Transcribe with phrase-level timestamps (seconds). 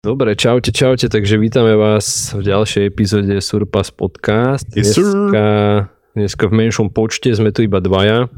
[0.00, 4.64] Dobre, čaute, čaute, takže vítame vás v ďalšej epizóde Surpass Podcast.
[4.72, 5.44] Dneska,
[6.16, 8.32] dneska v menšom počte sme tu iba dvaja.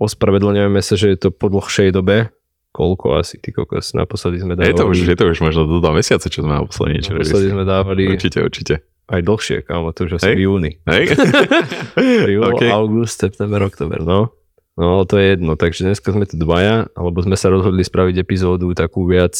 [0.00, 2.32] Ospravedlňujeme sa, že je to po dlhšej dobe.
[2.72, 4.72] Koľko asi, ty kokos, naposledy sme dávali.
[4.72, 7.48] Je to, už, je to už možno do dva mesiace, čo sme naposledy niečo Naposledy
[7.52, 8.74] sme dávali Určite, určite.
[9.12, 10.36] aj dlhšie, kámo, to už asi Hej.
[10.40, 10.72] v júni.
[10.88, 11.04] Hej?
[12.32, 12.64] Júl, OK.
[12.64, 14.32] august, september, oktober, no.
[14.80, 18.72] No to je jedno, takže dneska sme tu dvaja, alebo sme sa rozhodli spraviť epizódu
[18.72, 19.36] takú viac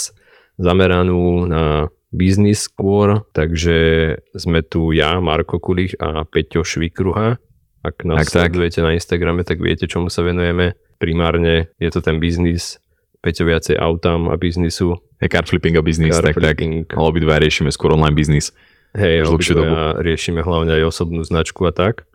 [0.59, 7.39] zameranú na biznis skôr, takže sme tu ja, Marko Kulich a Peťo Švikruha.
[7.85, 8.53] Ak nás Tak, tak.
[8.53, 10.75] sledujete na Instagrame, tak viete, čomu sa venujeme.
[10.99, 12.83] Primárne je to ten biznis,
[13.23, 14.99] Peťo viacej autám a biznisu.
[15.19, 16.59] Je car flipping a Car tak tak.
[16.59, 16.87] flipping.
[16.95, 18.55] Obidva riešime skôr online biznis.
[18.95, 22.07] Hej, obidvaja riešime hlavne aj osobnú značku a tak.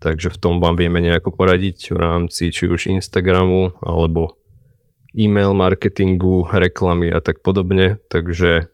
[0.00, 4.36] Takže v tom vám vieme nejako poradiť v rámci či už Instagramu alebo
[5.16, 7.96] e-mail marketingu, reklamy a tak podobne.
[8.12, 8.68] Takže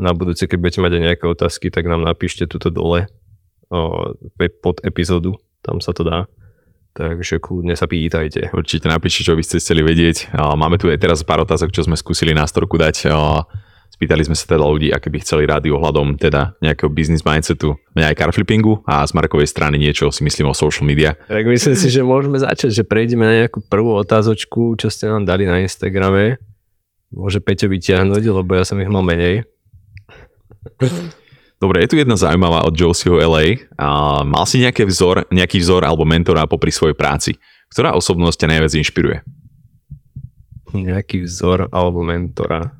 [0.00, 3.12] na budúce, keď budete mať aj nejaké otázky, tak nám napíšte tuto dole
[4.64, 6.24] pod epizódu, tam sa to dá.
[6.96, 8.56] Takže kľudne sa pýtajte.
[8.56, 10.32] Určite napíšte, čo by ste chceli vedieť.
[10.32, 13.12] Máme tu aj teraz pár otázok, čo sme skúsili na storku dať.
[13.92, 18.12] Spýtali sme sa teda ľudí, aké by chceli rádi ohľadom teda nejakého business mindsetu, mňa
[18.12, 21.16] aj car flippingu a z Markovej strany niečo si myslím o social media.
[21.24, 25.24] Tak myslím si, že môžeme začať, že prejdeme na nejakú prvú otázočku, čo ste nám
[25.24, 26.36] dali na Instagrame.
[27.08, 29.48] Môže Peťo vyťahnuť, lebo ja som ich mal menej.
[31.56, 33.64] Dobre, je tu jedna zaujímavá od Josieho LA.
[33.80, 37.40] A mal si nejaký vzor, nejaký vzor alebo mentora popri svojej práci?
[37.72, 39.18] Ktorá osobnosť ťa najviac inšpiruje?
[40.76, 42.76] Nejaký vzor alebo mentora.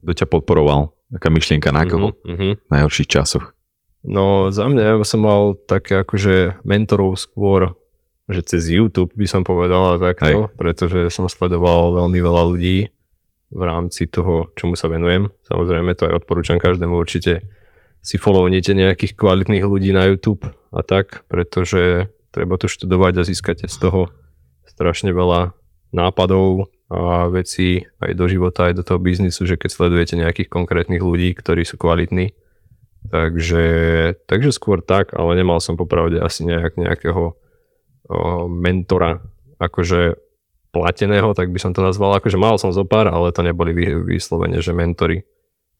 [0.00, 0.92] Kto ťa podporoval?
[1.10, 2.48] Taká myšlienka na koho Mhm.
[2.66, 3.52] v najhorších časoch?
[4.00, 7.76] No za mňa ja som mal také akože mentorov skôr,
[8.30, 10.24] že cez YouTube by som povedal a takto,
[10.56, 12.88] pretože som sledoval veľmi veľa ľudí
[13.50, 15.28] v rámci toho, čomu sa venujem.
[15.44, 17.42] Samozrejme to aj odporúčam každému určite
[18.00, 23.68] si follownite nejakých kvalitných ľudí na YouTube a tak, pretože treba to študovať a získate
[23.68, 24.08] z toho
[24.64, 25.52] strašne veľa
[25.92, 31.00] nápadov a vecí aj do života, aj do toho biznisu, že keď sledujete nejakých konkrétnych
[31.00, 32.34] ľudí, ktorí sú kvalitní,
[33.08, 33.64] Takže,
[34.28, 37.34] takže skôr tak, ale nemal som popravde asi nejak, nejakého o,
[38.44, 39.24] mentora,
[39.56, 40.20] akože
[40.70, 42.12] plateného, tak by som to nazval.
[42.20, 45.24] Akože mal som zo pár, ale to neboli vy- vyslovene, že mentory.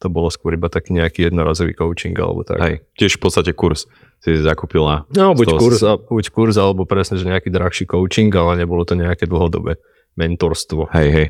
[0.01, 2.57] To bolo skôr iba taký nejaký jednorazový coaching alebo tak.
[2.57, 3.85] Hej, tiež v podstate kurz
[4.25, 5.05] si zakúpil na...
[5.13, 8.97] No, buď toho kurz, buď kurz, alebo presne, že nejaký drahší coaching, ale nebolo to
[8.97, 9.77] nejaké dlhodobé
[10.17, 10.89] mentorstvo.
[10.91, 11.29] Hej, hej.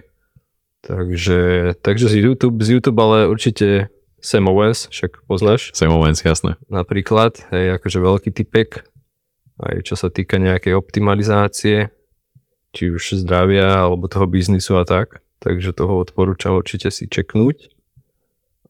[0.81, 1.41] Takže,
[1.85, 5.73] takže z YouTube, z YouTube ale určite Sam Owens, však poznáš?
[5.77, 6.57] Sam Owens, jasné.
[6.73, 8.89] napríklad, hej, akože veľký typek,
[9.61, 11.93] aj čo sa týka nejakej optimalizácie,
[12.73, 17.73] či už zdravia, alebo toho biznisu a tak, takže toho odporúčam určite si čeknúť.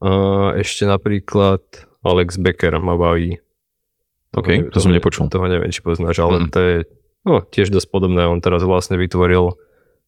[0.00, 0.10] A
[0.56, 1.60] ešte napríklad
[2.00, 3.38] Alex Becker ma baví.
[4.32, 5.28] OK, to som nepočul.
[5.28, 6.50] Toho neviem, či poznáš, ale Mm.
[6.50, 6.77] to je
[7.27, 8.25] no, tiež dosť podobné.
[8.25, 9.53] On teraz vlastne vytvoril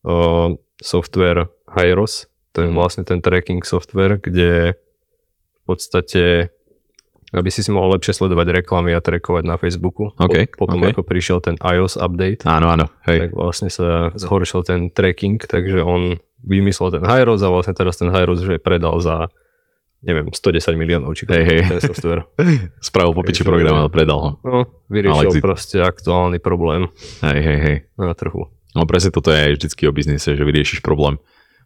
[0.05, 2.75] uh, software Hyros, to je Mhm.
[2.75, 4.75] vlastne ten tracking software, kde
[5.57, 6.51] v podstate
[7.33, 10.13] aby si si mohol lepšie sledovať reklamy a trackovať na Facebooku.
[10.13, 10.93] OK, Po- Potom OK.
[10.93, 13.25] ako prišiel ten iOS update, Áno, áno, hej.
[13.25, 18.13] tak vlastne sa zhoršil ten tracking, takže on vymyslel ten Hyros a vlastne teraz ten
[18.13, 19.33] Hyros že predal za
[20.03, 21.61] neviem, 110 miliónov, či Hej, hej.
[21.65, 22.27] ten software.
[22.85, 24.31] Spravil po piči program, ale predal ho.
[24.43, 24.59] No,
[24.91, 26.91] vyriešil Ale si- proste aktuálny problém
[27.23, 27.77] Hej, hej, hej.
[27.97, 28.51] na trhu.
[28.73, 31.21] No presne toto je vždycky o biznise, že vyriešiš problém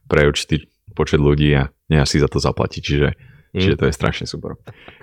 [0.06, 3.08] pre určitý počet ľudí a nemáš si za to zaplatiť, čiže,
[3.56, 3.62] Mm.
[3.62, 4.58] čiže to je strašne super.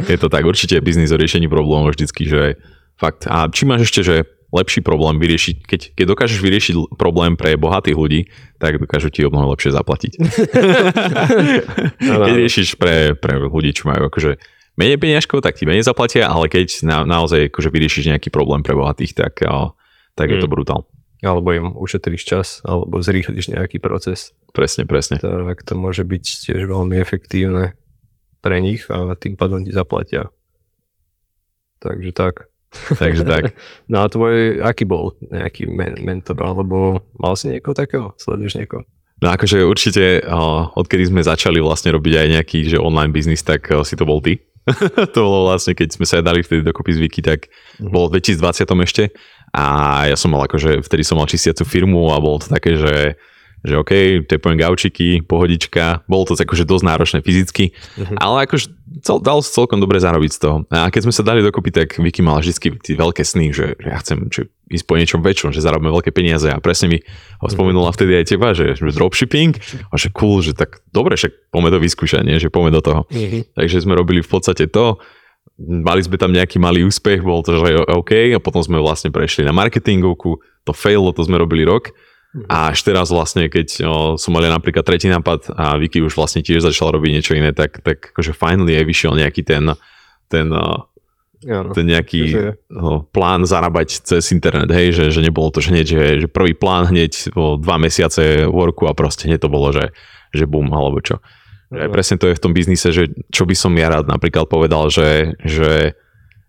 [0.06, 2.62] Je to tak, určite biznis o riešení problémov vždycky, že
[3.02, 3.26] fakt.
[3.26, 4.16] A či máš ešte, že
[4.54, 8.22] lepší problém vyriešiť, keď, keď dokážeš vyriešiť problém pre bohatých ľudí,
[8.62, 10.14] tak dokážu ti o mnoho lepšie zaplatiť.
[12.04, 12.38] Áno, keď áno.
[12.38, 14.38] riešiš pre, pre ľudí, čo majú akože
[14.78, 18.78] menej peniažkov, tak ti menej zaplatia, ale keď na, naozaj akože vyriešiš nejaký problém pre
[18.78, 19.42] bohatých, tak,
[20.14, 20.54] tak je to Mm.
[20.54, 20.82] brutál.
[21.24, 24.36] Alebo im ušetríš čas, alebo zrýchliš nejaký proces.
[24.52, 25.18] Presne, presne.
[25.18, 27.74] Tak to môže byť tiež veľmi efektívne
[28.44, 30.28] pre nich a tým pádom ti zaplatia.
[31.80, 32.52] Takže tak.
[32.74, 33.44] Takže tak.
[33.92, 38.12] No a tvoj, aký bol nejaký men- mentor, alebo mal si niekoho takého?
[38.20, 38.84] Sleduješ niekoho?
[39.24, 40.20] No akože určite,
[40.76, 44.44] odkedy sme začali vlastne robiť aj nejaký že online biznis, tak si to bol ty.
[45.16, 47.48] to bolo vlastne, keď sme sa dali vtedy dokopy zvyky, tak
[47.80, 47.90] Mhm.
[47.90, 49.04] bolo v 2020 ešte
[49.54, 49.66] a
[50.10, 53.16] ja som mal akože, vtedy som mal čistiacu firmu a bolo to také, že
[53.64, 58.20] že OK, tepujem gaučiky, pohodička, bolo to akože dosť náročné fyzicky, Mhm.
[58.20, 58.68] ale akože
[59.00, 60.58] cel, dal celkom dobre zarobiť z toho.
[60.68, 63.88] A keď sme sa dali dokopy, tak Vicky mal vždy tie veľké sny, že, že
[63.88, 66.98] ja chcem že ísť po niečom väčšom, že zarobíme veľké peniaze a presne mi
[67.40, 69.56] ho spomenula vtedy aj teba, že, že dropshipping
[69.88, 72.44] a že cool, že tak dobre, však poďme to vyskúšať, nie?
[72.44, 73.02] že poďme do toho.
[73.16, 73.56] Mm-hmm.
[73.56, 75.00] Takže sme robili v podstate to,
[75.64, 79.48] mali sme tam nejaký malý úspech, bol to, že OK a potom sme vlastne prešli
[79.48, 81.96] na marketingovku, to failo, to sme robili rok
[82.50, 86.42] a až teraz vlastne, keď o, som mal napríklad tretí nápad a Vicky už vlastne
[86.42, 89.78] tiež začal robiť niečo iné, tak, tak akože finally aj vyšiel nejaký ten,
[90.34, 90.50] ten,
[91.46, 95.86] Ano, ten nejaký o, plán zarábať cez internet, hej, že, že nebolo to že hneď,
[95.86, 99.94] že, že prvý plán hneď o dva mesiace worku a proste hneď to bolo, že,
[100.34, 101.22] že boom, alebo čo.
[101.74, 104.94] Že presne to je v tom biznise, že čo by som ja rád napríklad povedal,
[104.94, 105.98] že, že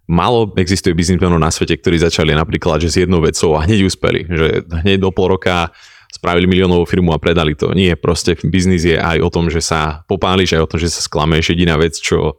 [0.05, 4.29] Málo existuje biznismenov na svete, ktorí začali napríklad že s jednou vecou a hneď uspeli.
[4.29, 5.73] Že hneď do pol roka
[6.13, 7.73] spravili miliónovú firmu a predali to.
[7.73, 11.01] Nie, proste biznis je aj o tom, že sa popáliš, aj o tom, že sa
[11.01, 11.57] sklameš.
[11.57, 12.37] Jediná vec, čo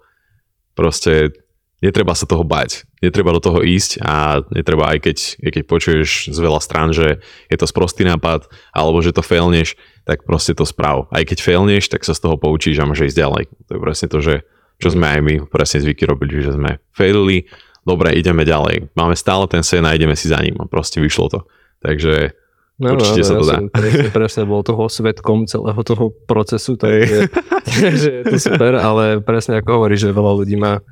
[0.77, 1.33] proste
[1.81, 2.85] netreba sa toho bať.
[3.01, 7.17] Netreba do toho ísť a netreba aj keď, aj keď počuješ z veľa strán, že
[7.49, 8.45] je to sprostý nápad
[8.77, 9.73] alebo že to failneš,
[10.05, 11.09] tak proste to správ.
[11.09, 13.43] Aj keď failneš, tak sa z toho poučíš a môžeš ísť ďalej.
[13.67, 14.35] To je presne to, že
[14.77, 17.49] čo sme aj my presne zvyky robili, že sme failili,
[17.81, 18.93] dobre, ideme ďalej.
[18.93, 21.39] Máme stále ten sen a ideme si za ním a proste vyšlo to.
[21.81, 22.37] Takže
[22.81, 23.57] no, určite no, sa to ja dá.
[23.73, 27.29] Presne, presne bol toho svetkom celého toho procesu, takže,
[27.65, 30.85] takže je to super, ale presne ako hovorí, že veľa ľudí má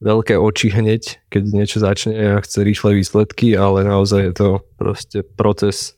[0.00, 5.24] veľké oči hneď, keď niečo začne a chce rýchle výsledky, ale naozaj je to proste
[5.40, 5.95] proces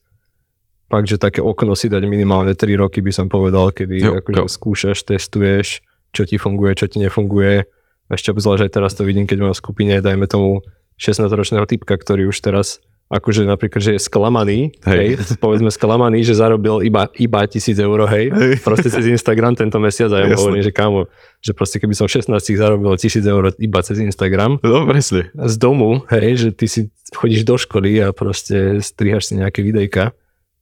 [0.89, 4.43] fakt, že také okno si dať minimálne 3 roky by som povedal, kedy jo, akože
[4.43, 4.49] jo.
[4.49, 5.85] skúšaš, testuješ,
[6.17, 7.69] čo ti funguje, čo ti nefunguje.
[8.09, 10.65] Ešte obzvlášť aj teraz to vidím, keď mám v skupine, dajme tomu
[10.97, 16.37] 16-ročného typka, ktorý už teraz akože napríklad, že je sklamaný, hej, hej povedzme sklamaný, že
[16.37, 20.37] zarobil iba, iba tisíc eur, hej, hej, proste cez Instagram tento mesiac a ja mu
[20.37, 21.09] hovorím, že kámo,
[21.41, 24.61] že proste keby som 16 zarobil tisíc eur iba cez Instagram.
[24.61, 25.33] No, presne.
[25.33, 30.13] Z domu, hej, že ty si chodíš do školy a proste strihaš si nejaké videjka,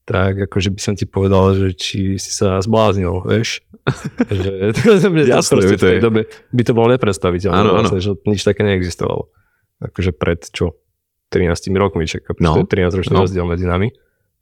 [0.07, 3.67] tak akože by som ti povedal, že či si sa zbláznil, vieš
[4.43, 4.73] že
[5.03, 5.79] to, mne Jasne, to, to je.
[5.79, 9.31] v tej dobe by to bolo nepredstaviteľné, ano, vlastne, že nič také neexistovalo.
[9.83, 10.79] Akože pred čo?
[11.31, 12.63] 13 rokmi, čaká, no.
[12.63, 13.27] 13 ročný no.
[13.27, 13.91] rozdiel medzi nami.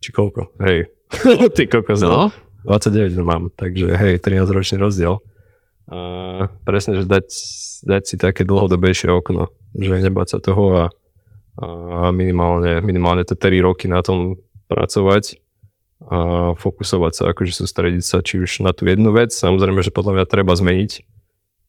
[0.05, 0.53] Či koľko?
[0.61, 0.93] Hej.
[1.57, 2.29] Ty kokos, no.
[2.65, 5.21] 29 mám, takže hej, 13 ročný rozdiel.
[5.85, 7.29] A presne, že dať,
[7.85, 10.85] dať si také dlhodobejšie okno, že nebať sa toho a,
[11.61, 14.41] a minimálne, minimálne tie 3 roky na tom
[14.73, 15.44] pracovať
[16.03, 19.33] a fokusovať sa, akože sústrediť sa či už na tú jednu vec.
[19.33, 21.01] Samozrejme, že podľa mňa treba zmeniť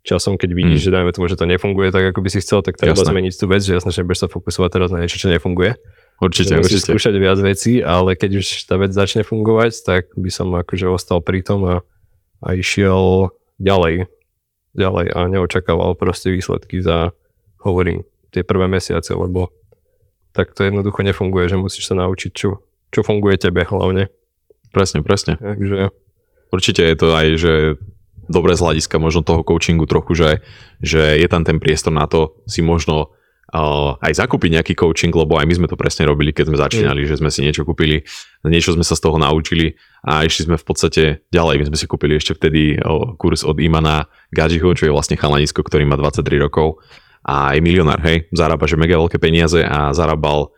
[0.05, 0.85] časom, keď vidíš, mm.
[0.85, 3.09] že dajme tomu, že to nefunguje tak, ako by si chcel, tak treba jasné.
[3.09, 5.75] zmeniť tú vec, že jasné, že budeš sa fokusovať teraz na niečo, čo nefunguje.
[6.21, 6.95] Určite, že určite.
[6.95, 11.19] skúšať viac vecí, ale keď už tá vec začne fungovať, tak by som akože ostal
[11.19, 11.75] pri tom a,
[12.39, 14.07] a išiel ďalej,
[14.77, 17.11] ďalej a neočakával proste výsledky za,
[17.59, 19.51] hovorím, tie prvé mesiace, lebo
[20.31, 24.11] tak to jednoducho nefunguje, že musíš sa naučiť, čo, čo funguje tebe hlavne.
[24.75, 25.39] Presne, presne.
[25.39, 25.93] Takže...
[26.53, 27.53] Určite je to aj, že
[28.27, 30.29] dobre z hľadiska možno toho coachingu trochu, že,
[30.81, 33.13] že je tam ten priestor na to si možno
[33.53, 37.01] uh, aj zakúpiť nejaký coaching, lebo aj my sme to presne robili, keď sme začínali,
[37.05, 37.09] mm.
[37.09, 38.01] že sme si niečo kúpili,
[38.45, 41.55] niečo sme sa z toho naučili a išli sme v podstate ďalej.
[41.61, 45.61] My sme si kúpili ešte vtedy uh, kurz od Imana Gadžiho, čo je vlastne chalanisko,
[45.61, 46.81] ktorý má 23 rokov
[47.25, 50.53] a je milionár, hej, zarába, že mega veľké peniaze a zarábal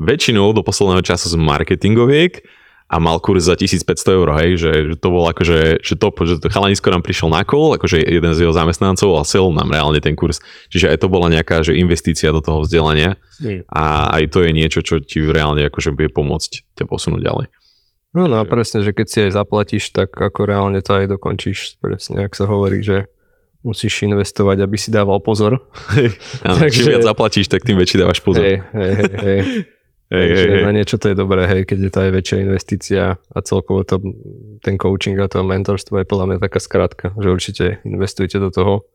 [0.00, 2.42] väčšinou do posledného času z marketingoviek,
[2.84, 6.34] a mal kurz za 1500 eur, hej, že, že to bol akože, že to, že
[6.38, 10.04] to chalanisko nám prišiel na kol, akože jeden z jeho zamestnancov a sel nám reálne
[10.04, 10.44] ten kurz.
[10.68, 13.72] Čiže aj to bola nejaká že investícia do toho vzdelania mm.
[13.72, 17.46] a aj to je niečo, čo ti reálne akože bude pomôcť ťa posunúť ďalej.
[18.14, 21.82] No, no a presne, že keď si aj zaplatíš, tak ako reálne to aj dokončíš.
[21.82, 23.10] Presne, ak sa hovorí, že
[23.64, 25.66] musíš investovať, aby si dával pozor.
[26.46, 26.84] Áno, Takže...
[26.84, 28.44] Čím viac zaplatíš, tak tým väčší dávaš pozor.
[28.44, 29.40] Hej, hej, hej.
[30.14, 30.62] Hej, hej, hej.
[30.62, 33.98] na niečo to je dobré, hej, keď je to aj väčšia investícia a celkovo to,
[34.62, 38.86] ten coaching a to mentorstvo je podľa mňa taká skratka, že určite investujte do toho.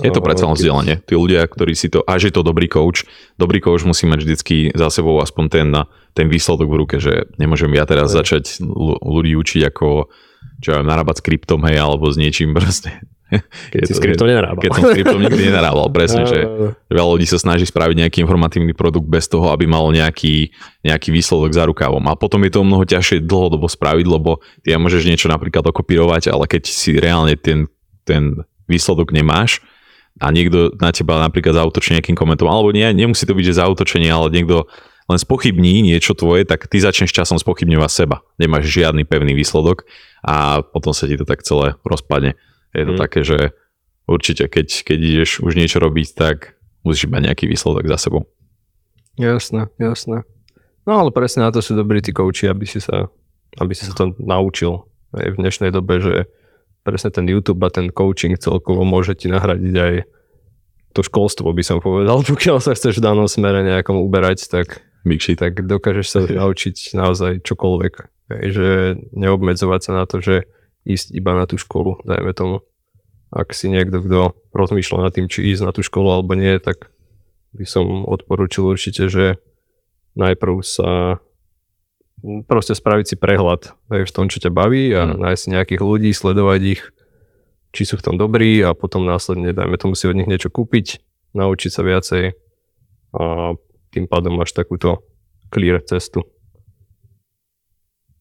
[0.00, 0.94] Je to predsa len vzdelanie.
[1.04, 3.04] Tí ľudia, ktorí si to, až je to dobrý coach,
[3.36, 5.68] dobrý coach musí mať vždycky za sebou aspoň ten,
[6.16, 8.24] ten výsledok v ruke, že nemôžem ja teraz hej.
[8.24, 8.44] začať
[9.00, 10.08] ľudí učiť ako
[10.62, 12.94] čo ja narábať s kryptom, hej, alebo s niečím proste.
[13.72, 14.60] Keď si s kryptom nenarábal.
[14.60, 16.44] Keď som s kryptom nikdy nenarábal, presne, že
[16.92, 20.52] veľa ľudí sa snaží spraviť nejaký informatívny produkt bez toho, aby mal nejaký,
[20.84, 22.04] nejaký výsledok za rukávom.
[22.10, 26.28] A potom je to mnoho ťažšie dlhodobo spraviť, lebo ty ja môžeš niečo napríklad okopírovať,
[26.28, 27.72] ale keď si reálne ten,
[28.04, 29.64] ten výsledok nemáš,
[30.20, 34.12] a niekto na teba napríklad zautočí nejakým komentom, alebo nie, nemusí to byť, že zautočenie,
[34.12, 34.68] ale niekto
[35.08, 38.22] len spochybní niečo tvoje, tak ty začneš časom spochybňovať seba.
[38.38, 39.88] Nemáš žiadny pevný výsledok
[40.22, 42.38] a potom sa ti to tak celé rozpadne.
[42.72, 43.00] Je to mm.
[43.00, 43.38] také, že
[44.08, 48.26] určite, keď, keď ideš už niečo robiť, tak musíš mať nejaký výsledok za sebou.
[49.20, 50.24] Jasné, jasné.
[50.82, 53.06] No ale presne na to sú dobrí tí kouči, aby si sa,
[53.60, 56.14] aby si sa to naučil aj v dnešnej dobe, že
[56.82, 59.94] presne ten YouTube a ten coaching celkovo môže ti nahradiť aj
[60.92, 62.20] to školstvo, by som povedal.
[62.28, 65.38] Pokiaľ sa chceš v danom smere nejakom uberať, tak, Mikši.
[65.38, 67.94] tak dokážeš sa naučiť naozaj čokoľvek.
[68.32, 68.68] Že
[69.12, 70.48] neobmedzovať sa na to, že
[70.86, 72.56] ísť iba na tú školu, dajme tomu.
[73.32, 76.92] Ak si niekto, kto rozmýšľa nad tým, či ísť na tú školu alebo nie, tak
[77.56, 79.40] by som odporučil určite, že
[80.16, 81.20] najprv sa
[82.46, 85.18] proste spraviť si prehľad v tom, čo ťa baví a mm.
[85.18, 86.82] nájsť nejakých ľudí, sledovať ich,
[87.72, 91.00] či sú v tom dobrí a potom následne, dajme tomu si od nich niečo kúpiť,
[91.32, 92.36] naučiť sa viacej
[93.16, 93.56] a
[93.92, 95.04] tým pádom máš takúto
[95.52, 96.24] clear cestu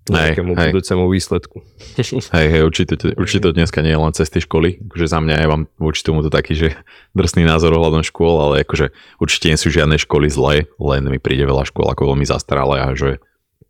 [0.10, 1.62] nejakému hej, budúcemu výsledku.
[2.36, 4.82] Hej, hej, určite, určite dneska nie je len cez tie školy.
[4.90, 6.68] Akože za mňa ja mám voči tomu to taký, že
[7.18, 8.90] drsný názor ohľadom škôl, ale akože
[9.22, 12.98] určite nie sú žiadne školy zlé, len mi príde veľa škôl ako veľmi zastaralé a
[12.98, 13.22] že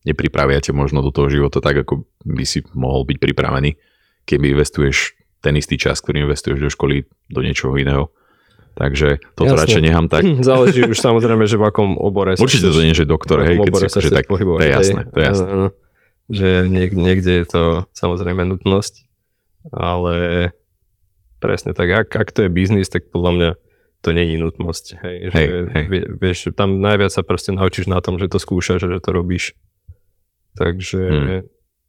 [0.08, 3.76] nepripravia ťa možno do toho života tak, ako by si mohol byť pripravený,
[4.24, 8.14] keby investuješ ten istý čas, ktorý investuješ do školy, do niečoho iného.
[8.72, 9.62] Takže toto Jasne.
[9.68, 10.24] radšej nechám tak.
[10.48, 14.08] Záleží už samozrejme, že v akom obore Určite to nie, že doktor, hej, keď si,
[14.08, 15.46] že tak, to je jasné, to je jasné
[16.30, 17.64] že niek- niekde je to
[17.96, 19.08] samozrejme nutnosť,
[19.72, 20.16] ale
[21.42, 23.50] presne tak, ak, ak to je biznis, tak podľa mňa
[24.02, 24.86] to není nutnosť.
[25.02, 25.86] Hej, že hej, hej.
[26.18, 29.54] Vieš, tam najviac sa proste naučíš na tom, že to skúšaš, že to robíš.
[30.58, 31.42] Takže hmm.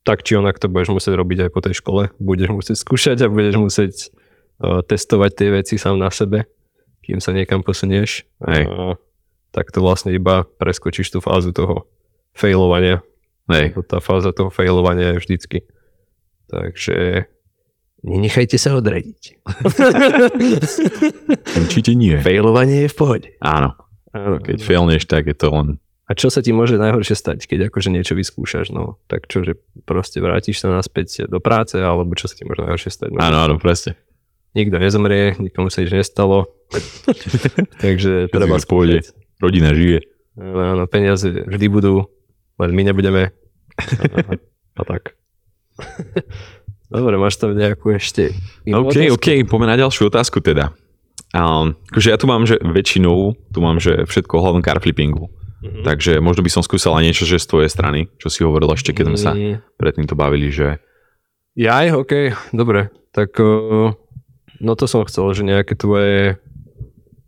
[0.04, 2.12] tak či onak to budeš musieť robiť aj po tej škole.
[2.20, 3.94] Budeš musieť skúšať a budeš musieť
[4.60, 6.44] uh, testovať tie veci sám na sebe,
[7.00, 8.28] kým sa niekam posunieš.
[8.44, 8.68] Hej.
[8.68, 9.00] A,
[9.52, 11.88] tak to vlastne iba preskočíš tú fázu toho
[12.32, 13.04] failovania
[13.50, 13.74] Hej.
[13.90, 15.58] Tá fáza toho failovania je vždycky.
[16.46, 17.26] Takže
[18.04, 19.42] nenechajte sa odradiť.
[21.64, 22.18] Určite nie.
[22.20, 23.28] Failovanie je v pohode.
[23.40, 23.74] Áno.
[24.12, 24.66] Áno keď áno.
[24.66, 25.68] failneš, tak je to len...
[26.10, 29.56] A čo sa ti môže najhoršie stať, keď akože niečo vyskúšaš, no tak čo, že
[29.88, 33.08] proste vrátiš sa naspäť do práce, alebo čo sa ti môže najhoršie stať?
[33.16, 33.96] No, áno, áno, presne.
[34.52, 36.52] Nikto nezomrie, nikomu sa nič nestalo,
[37.84, 39.16] takže treba skúšať.
[39.40, 40.04] Rodina žije.
[40.36, 42.12] Áno, peniaze vždy budú,
[42.62, 43.34] len my nebudeme.
[43.76, 43.82] A,
[44.80, 45.18] a tak.
[46.92, 48.36] Dobre, máš tam nejakú ešte
[48.68, 49.16] OK, otázku?
[49.16, 50.76] OK, poďme na ďalšiu otázku teda.
[51.32, 55.32] Um, akože ja tu mám, že väčšinou, tu mám, že všetko ohľadom car flippingu.
[55.64, 55.84] Mm-hmm.
[55.86, 59.04] Takže možno by som skúsala niečo, že z tvojej strany, čo si hovoril ešte, keď
[59.08, 59.78] sme sa mm.
[59.80, 60.82] predtým to bavili, že...
[61.56, 62.12] Jaj, OK,
[62.52, 62.92] dobre.
[63.16, 63.96] Tak uh,
[64.60, 66.36] no to som chcel, že nejaké tvoje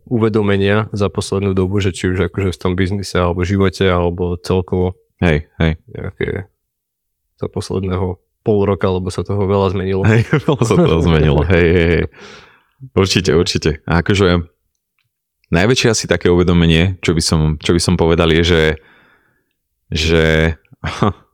[0.05, 4.93] uvedomenia za poslednú dobu, že či už akože v tom biznise, alebo živote, alebo celkovo
[5.23, 5.71] Hej, hej.
[5.87, 6.51] Nejaké
[7.39, 10.03] za posledného pol roka, lebo sa toho veľa zmenilo.
[10.03, 12.05] Hej, veľa sa toho zmenilo, hej, hej, hej.
[12.93, 13.81] Určite, určite.
[13.87, 14.45] A akože
[15.49, 18.63] najväčšie asi také uvedomenie, čo by som, čo by som povedal je, že,
[19.89, 20.25] že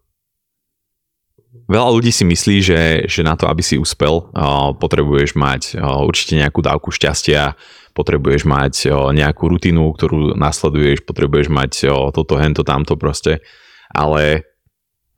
[1.76, 4.32] veľa ľudí si myslí, že, že na to, aby si uspel,
[4.78, 7.58] potrebuješ mať určite nejakú dávku šťastia,
[7.92, 8.74] potrebuješ mať
[9.12, 11.72] nejakú rutinu, ktorú nasleduješ, potrebuješ mať
[12.16, 13.44] toto, hento, tamto proste
[13.92, 14.48] ale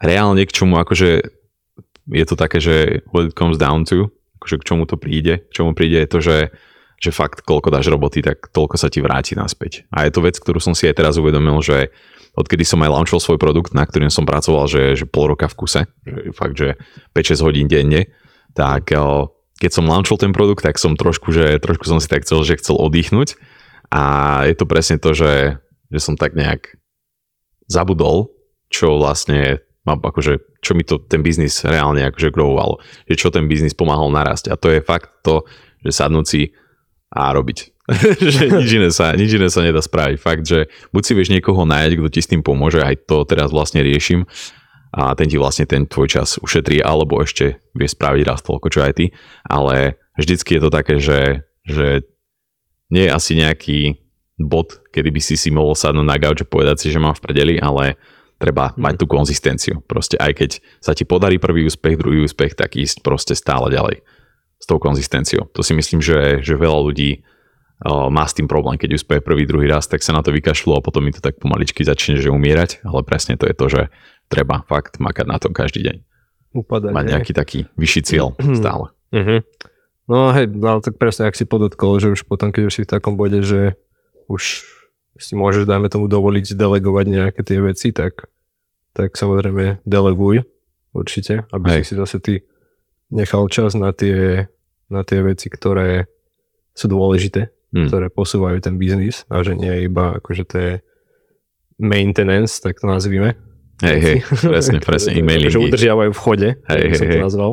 [0.01, 1.23] reálne k čomu akože
[2.11, 4.11] je to také, že what it comes down to,
[4.41, 6.37] akože k čomu to príde, k čomu príde je to, že,
[6.99, 9.87] že fakt koľko dáš roboty, tak toľko sa ti vráti naspäť.
[9.87, 11.95] A je to vec, ktorú som si aj teraz uvedomil, že
[12.35, 15.55] odkedy som aj launchol svoj produkt, na ktorým som pracoval, že, že pol roka v
[15.55, 16.75] kuse, že fakt, že
[17.15, 18.11] 5-6 hodín denne,
[18.57, 18.91] tak
[19.61, 22.59] keď som launchol ten produkt, tak som trošku, že trošku som si tak chcel, že
[22.59, 23.39] chcel oddychnúť
[23.93, 24.01] a
[24.49, 25.61] je to presne to, že,
[25.93, 26.75] že som tak nejak
[27.69, 28.33] zabudol
[28.73, 33.77] čo vlastne akože, čo mi to ten biznis reálne akože growoval, že čo ten biznis
[33.77, 35.45] pomáhal narásť a to je fakt to,
[35.85, 36.41] že sadnúť si
[37.13, 37.69] a robiť.
[38.33, 40.17] že nič iné, sa, nič iné sa nedá spraviť.
[40.17, 43.51] Fakt, že buď si vieš niekoho nájsť, kto ti s tým pomôže, aj to teraz
[43.51, 44.23] vlastne riešim
[44.93, 48.79] a ten ti vlastne ten tvoj čas ušetrí, alebo ešte vie spraviť raz toľko, čo
[48.85, 49.05] aj ty.
[49.41, 52.05] Ale vždycky je to také, že, že
[52.93, 53.79] nie je asi nejaký
[54.37, 57.25] bod, kedy by si si mohol sadnúť na gauč a povedať si, že mám v
[57.25, 57.97] predeli, ale
[58.43, 59.79] treba mať tú konzistenciu.
[59.87, 60.51] Proste aj keď
[60.83, 64.03] sa ti podarí prvý úspech, druhý úspech, tak ísť proste stále ďalej
[64.59, 65.47] s tou konzistenciou.
[65.55, 68.75] To si myslím, že, že veľa ľudí uh, má s tým problém.
[68.75, 71.39] Keď úspeje prvý, druhý raz, tak sa na to vykašľú a potom mi to tak
[71.39, 73.81] pomaličky začne že umierať, ale presne to je to, že
[74.27, 75.97] treba fakt makať na tom každý deň.
[76.53, 78.91] Upadať, mať nejaký taký vyšší cieľ stále.
[79.15, 79.39] Uh-huh.
[80.11, 82.91] No hej, ale tak presne, ak si podotkol, že už potom, keď už si v
[82.91, 83.79] takom bode, že
[84.27, 84.67] už
[85.23, 88.27] si môžeš, dajme tomu, dovoliť delegovať nejaké tie veci, tak
[88.93, 90.45] tak samozrejme deleguj
[90.93, 91.83] určite, aby Hej.
[91.89, 92.33] si zase ty
[93.09, 94.45] nechal čas na tie,
[94.85, 96.05] na tie veci, ktoré
[96.77, 97.89] sú dôležité, Hmm.
[97.89, 100.73] ktoré posúvajú ten biznis a že nie je iba akože to je
[101.81, 103.33] maintenance, tak to nazvime.
[103.81, 105.57] Hej, hej, presne, presne, Že e-mailingy.
[105.73, 107.25] udržiavajú v chode, Hej, by som hej, to hej.
[107.25, 107.51] nazval.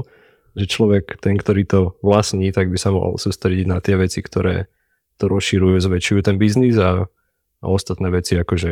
[0.52, 4.68] Že človek, ten, ktorý to vlastní, tak by sa mohol sústrediť na tie veci, ktoré
[5.16, 7.08] to rozširujú, zväčšujú ten biznis a,
[7.60, 8.70] a ostatné veci, akože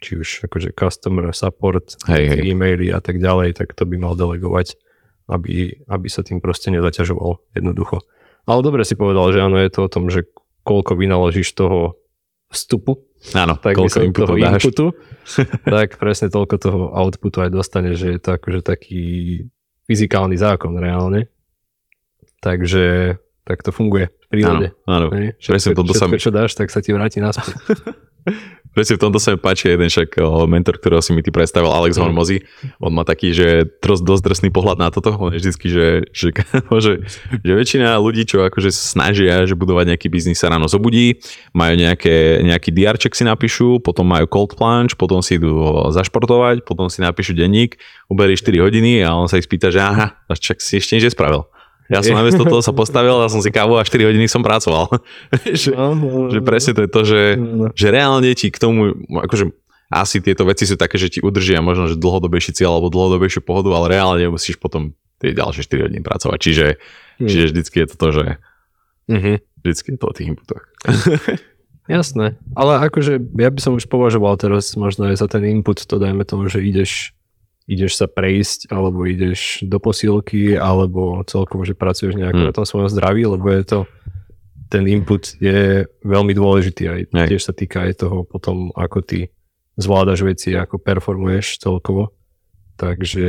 [0.00, 2.40] či už akože customer support, Hej, hej.
[2.48, 4.80] e-maily a tak ďalej, tak to by mal delegovať,
[5.28, 8.00] aby, aby sa tým proste nezaťažoval jednoducho.
[8.48, 10.24] Ale dobre si povedal, že áno, je to o tom, že
[10.64, 12.00] koľko vynaložíš toho
[12.48, 13.04] vstupu,
[13.36, 14.64] Áno, tak koľko inputov toho dáš.
[14.64, 14.84] inputu,
[15.76, 19.02] tak presne toľko toho outputu aj dostane, že je to akože taký
[19.84, 21.28] fyzikálny zákon reálne.
[22.40, 24.66] Takže tak to funguje v prírode.
[24.88, 25.06] Áno, áno.
[25.12, 25.36] Hej?
[25.36, 27.52] Presne Všetko, toto sa všetko, mi- čo dáš, tak sa ti vráti naspäť.
[28.70, 31.74] Presne v tomto sa mi páči jeden však o, mentor, ktorého si mi ty predstavil,
[31.74, 32.06] Alex Mm.
[32.06, 32.46] Hormozy.
[32.78, 35.10] On má taký, že dosť, dosť drsný pohľad na toto.
[35.18, 36.30] On je vždycky, že, že,
[36.84, 37.02] že,
[37.42, 41.18] že väčšina ľudí, čo akože snažia, že budovať nejaký biznis sa ráno zobudí,
[41.50, 46.62] majú nejaké, nejaký diarček si napíšu, potom majú cold plunge, potom si idú o, zašportovať,
[46.62, 47.74] potom si napíšu denník,
[48.06, 51.42] uberí 4 hodiny a on sa ich spýta, že aha, čak si ešte nič nespravil.
[51.90, 54.88] Ja som namiesto toho sa postavil a som si kávu a 4 hodiny som pracoval.
[55.60, 57.74] že, No, no, že presne to je to, že, no.
[57.74, 59.50] že reálne ti k tomu, akože
[59.90, 63.74] asi tieto veci sú také, že ti udržia možno, že dlhodobejší cieľ alebo dlhodobejšiu pohodu,
[63.74, 66.38] ale reálne musíš potom tie ďalšie 4 hodiny pracovať.
[66.38, 66.66] Čiže,
[67.20, 67.28] Hmm.
[67.28, 68.24] čiže vždycky je to to, že
[69.12, 69.32] Mhm.
[69.60, 70.62] vždycky je to o tých inputoch.
[71.90, 75.98] Jasné, ale akože ja by som už považoval teraz možno aj za ten input, to
[75.98, 77.18] dajme tomu, že ideš,
[77.70, 82.48] ideš sa prejsť, alebo ideš do posílky, alebo celkovo, že pracuješ nejako Hmm.
[82.50, 83.80] na tom svojom zdraví, lebo je to,
[84.70, 87.28] ten input je veľmi dôležitý aj Hej.
[87.30, 89.30] tiež sa týka aj toho potom, ako ty
[89.78, 92.14] zvládaš veci, ako performuješ celkovo.
[92.78, 93.28] Takže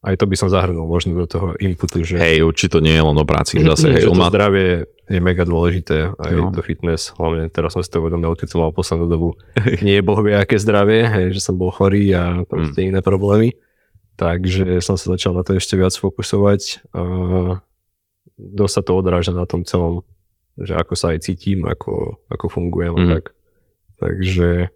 [0.00, 3.02] aj to by som zahrnul možno do toho inputu, že Hej, určite to nie je
[3.02, 3.58] len o práci.
[3.58, 6.48] Zase, hej, že to má, zdravie je mega dôležité, aj No.
[6.50, 9.28] to fitness, hlavne teraz som si to uvedomil, keď som mal poslednú dobu
[9.84, 13.52] nie je boh vie aké zdravie, hej, že som bol chorý a proste iné problémy,
[14.14, 17.02] takže som sa začal na to ešte viac fokusovať a
[18.34, 20.00] dosť sa to odráža na tom celom,
[20.56, 23.10] že ako sa aj cítim, ako, ako fungujem a Mhm.
[23.12, 23.24] tak.
[23.98, 24.72] Takže,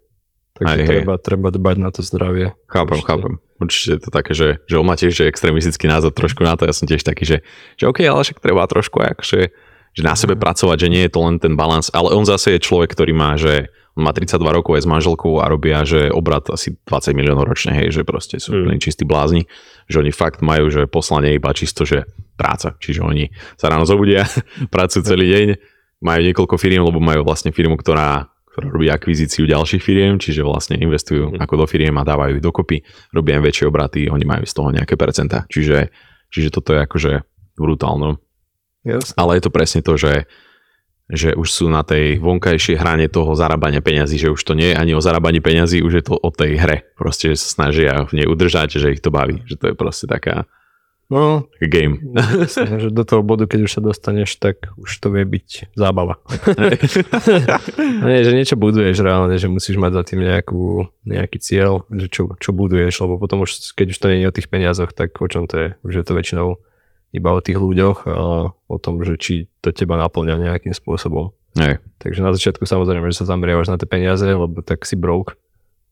[0.53, 0.87] takže Aj, hej.
[0.87, 2.53] treba, treba dbať na to zdravie.
[2.67, 3.07] chápem, Určite.
[3.07, 3.33] chápem.
[3.55, 6.67] Určite je to také, že, že on má tiež že extrémistický názor trošku na to.
[6.67, 7.37] Ja som tiež taký, že,
[7.79, 9.39] že OK, ale však treba trošku aj akože,
[9.95, 11.87] že na sebe pracovať, že nie je to len ten balans.
[11.95, 15.39] Ale on zase je človek, ktorý má, že on má 32 rokov, je s manželkou
[15.39, 18.67] a robia, že obrad asi 20 miliónov ročne, hej, že proste sú Mm.
[18.67, 19.47] úplne čistí blázni,
[19.87, 22.03] že oni fakt majú, že poslanie iba čisto, že
[22.35, 22.75] práca.
[22.75, 24.27] Čiže oni sa ráno zobudia,
[24.75, 25.47] pracujú celý deň,
[26.03, 30.79] majú niekoľko firiem, lebo majú vlastne firmu, ktorá, ktorá robí akvizíciu ďalších firiem, čiže vlastne
[30.79, 31.43] investujú Mm.
[31.43, 34.71] ako do firiem a dávajú ich dokopy, robia im väčšie obraty, oni majú z toho
[34.71, 35.43] nejaké percentá.
[35.51, 35.91] Čiže,
[36.31, 37.11] čiže toto je akože
[37.59, 38.23] brutálno.
[38.87, 39.11] Jasne.
[39.19, 40.23] Ale je to presne to, že
[41.05, 44.79] že už sú na tej vonkajšej hrane toho zarábania peňazí, že už to nie je
[44.81, 46.81] ani o zarábaní peňazí, už je to o tej hre.
[46.97, 49.45] Proste, že sa snažia v nej udržať, že ich to baví.
[49.45, 50.49] Že to je proste taká,
[51.05, 52.01] No, game.
[52.17, 56.17] Jasne, že do toho bodu, keď už sa dostaneš, tak už to vie byť zábava.
[58.09, 62.33] Nie, že niečo buduješ reálne, že musíš mať za tým nejakú, nejaký cieľ, že čo,
[62.41, 65.29] čo buduješ, lebo potom už, keď už to nie je o tých peniazoch, tak o
[65.29, 65.69] čom to je?
[65.85, 66.57] Už je to väčšinou
[67.13, 71.31] iba o tých ľuďoch a o tom, že či to teba naplňa nejakým spôsobom.
[71.55, 71.79] Hej.
[72.01, 75.39] Takže na začiatku samozrejme, že sa zameriavaš na tie peniaze, lebo tak si broke,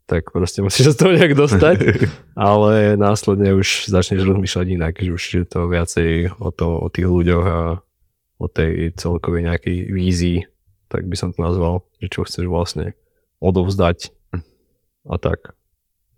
[0.04, 1.78] tak proste musíš sa z toho nejak dostať,
[2.36, 7.08] ale následne už začneš rozmýšľať inak, že už je to viacej o, to, o tých
[7.08, 7.60] ľuďoch a
[8.39, 10.39] o tej celkovej nejakej vízii,
[10.92, 12.98] tak by som to nazval, že čo chceš vlastne
[13.39, 14.12] odovzdať
[15.08, 15.56] a tak.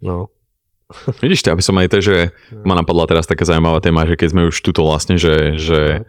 [0.01, 0.33] No.
[1.23, 2.33] Vidíš to, aby som aj to, že
[2.65, 6.05] ma napadla teraz taká zaujímavá téma, že keď sme už tuto vlastne, že, že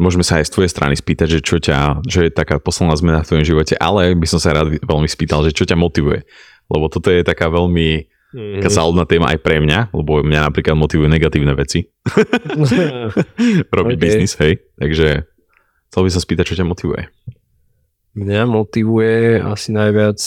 [0.00, 3.20] môžeme sa aj z tvojej strany spýtať, že čo ťa, že je taká posledná zmena
[3.22, 6.24] v tvojom živote, ale by som sa rád veľmi spýtal, že čo ťa motivuje.
[6.70, 11.10] Lebo toto je taká veľmi taká záľudná téma aj pre mňa, lebo mňa napríklad motivujú
[11.10, 11.90] negatívne veci.
[13.74, 14.02] Robiť OK.
[14.02, 14.62] biznis, hej.
[14.78, 15.26] Takže
[15.90, 17.10] chcel by som spýtať, čo ťa motivuje.
[18.14, 20.18] Mňa motivuje asi najviac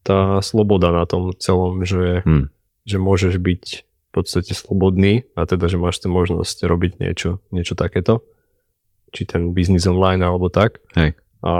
[0.00, 2.48] tá sloboda na tom celom, že, Hmm.
[2.88, 7.76] že môžeš byť v podstate slobodný a teda, že máš tú možnosť robiť niečo, niečo
[7.76, 8.24] takéto.
[9.12, 10.80] Či ten biznis online alebo tak.
[10.96, 11.14] Hej.
[11.44, 11.52] A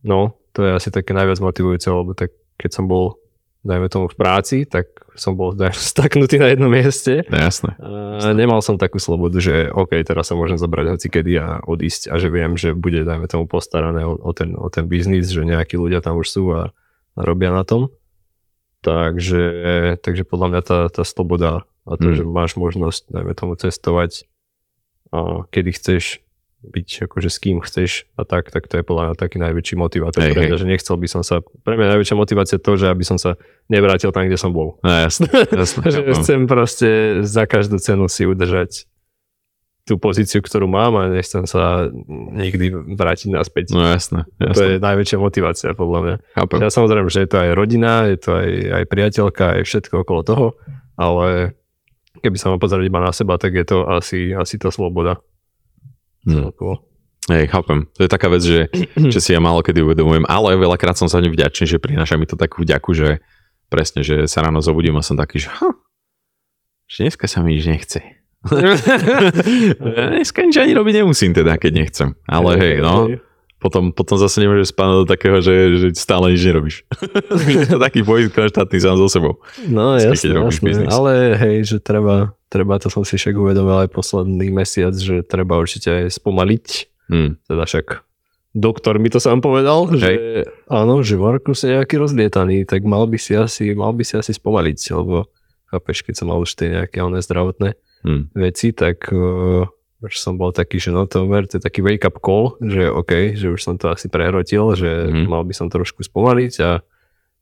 [0.00, 3.18] no, to je asi také najviac motivujúce, lebo tak keď som bol
[3.64, 7.74] dajme tomu v práci, tak som bol staknutý na jednom mieste je jasné.
[7.80, 12.12] a nemal som takú slobodu, že OK, teraz sa môžem zabrať hoci kedy a odísť
[12.12, 15.42] a že viem, že bude, dajme tomu, postarané o, o, ten, o ten biznis, že
[15.42, 16.62] nejakí ľudia tam už sú a,
[17.16, 17.88] a robia na tom.
[18.84, 19.44] Takže,
[20.04, 22.16] takže podľa mňa tá, tá sloboda a to, Mm.
[22.16, 24.28] že máš možnosť, dajme tomu, cestovať
[25.12, 26.24] a kedy chceš,
[26.64, 30.24] byť akože s kým chceš a tak, tak to je podľa mňa taký najväčší motivátor
[30.24, 30.62] Hej, pre mňa, hej.
[30.64, 33.36] že nechcel by som sa, pre mňa najväčšia motivácia to, že aby som sa
[33.68, 34.80] nevrátil tam, kde som bol.
[34.80, 35.84] No jasne, jasne.
[35.94, 38.88] že chcem proste za každú cenu si udržať
[39.84, 41.92] tú pozíciu, ktorú mám a nechcem sa
[42.32, 43.76] nikdy vrátiť naspäť.
[43.76, 46.16] No jasne, to je najväčšia motivácia podľa mňa.
[46.40, 46.58] Chápem.
[46.64, 48.50] Ja samozrejme, že je to aj rodina, je to aj,
[48.80, 50.46] aj priateľka, aj všetko okolo toho,
[50.96, 51.52] ale
[52.24, 55.20] keby sa mám pozrieť iba na seba, tak je to asi, asi tá sloboda.
[56.24, 56.50] Hm.
[56.50, 56.74] Celkovo.
[57.24, 57.88] Hej, chápem.
[57.96, 58.68] To je taká vec, že,
[59.14, 62.28] že si ja málo kedy uvedomujem, ale veľakrát som sa ňu vďačný, že prináša mi
[62.28, 63.08] to takú vďaku, že
[63.72, 65.72] presne, že sa ráno zobudím a som taký, že, ha,
[66.84, 68.00] že dneska sa mi nič nechce.
[70.20, 72.08] dneska nič ani robiť nemusím teda, keď nechcem.
[72.28, 73.08] Ale hej, no,
[73.64, 76.76] potom, potom zase nemôžeš spadnúť do takého, že, že stále nič nerobíš.
[77.32, 79.40] Takže to je taký boj konštantný sám so sebou.
[79.64, 80.36] No jasne.
[80.60, 80.92] biznis.
[80.92, 85.56] ale hej, že treba, treba, to som si však uvedomil aj posledný mesiac, že treba
[85.56, 86.66] určite aj spomaliť,
[87.08, 87.40] Hm.
[87.48, 88.04] teda však
[88.52, 93.16] doktor mi to sám povedal, že áno, že Markus je nejaký rozlietaný, tak mal by
[93.16, 95.24] si asi, mal by si asi spomaliť, lebo
[95.68, 98.36] chápeš, keď som mal už tie nejaké oné zdravotné Hm.
[98.36, 99.64] veci, tak uh,
[100.04, 102.86] už som bol taký, že no to ver, to je taký wake up call, že
[102.86, 105.24] OK, že už som to asi prehrotil, že Mhm.
[105.26, 106.84] mal by som trošku spomaliť a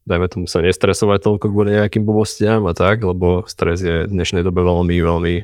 [0.03, 4.41] dajme tomu sa nestresovať toľko kvôli nejakým blbostiam a tak, lebo stres je v dnešnej
[4.41, 5.35] dobe veľmi, veľmi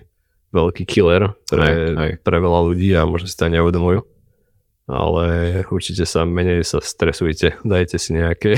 [0.49, 2.11] veľký killer pre, Hej, hej.
[2.19, 4.01] pre veľa ľudí a možno si to aj neuvedomujú.
[4.89, 5.25] Ale
[5.69, 8.57] určite sa menej sa stresujte, dajte si nejaké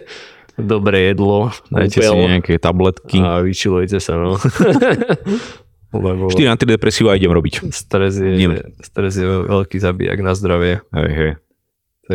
[0.54, 3.18] dobré jedlo, Dajte si kúpeľ nejaké tabletky.
[3.18, 4.38] a vyčilujte sa, no.
[5.92, 7.68] Lebo 4 antidepresíva idem robiť.
[7.68, 8.64] stres je, Idem.
[8.80, 10.80] stres je veľký zabijak na zdravie.
[10.88, 11.32] Hej, hej.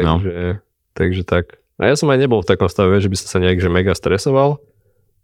[0.02, 0.18] No.
[0.18, 0.38] Takže,
[0.98, 1.62] takže tak.
[1.78, 3.94] A ja som aj nebol v takom stave, že by som sa nejak že mega
[3.94, 4.58] stresoval.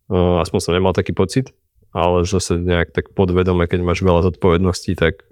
[0.06, 1.50] Uh, aspoň som nemal taký pocit.
[1.94, 5.26] Ale zase nejak tak podvedome, keď máš veľa zodpovedností, tak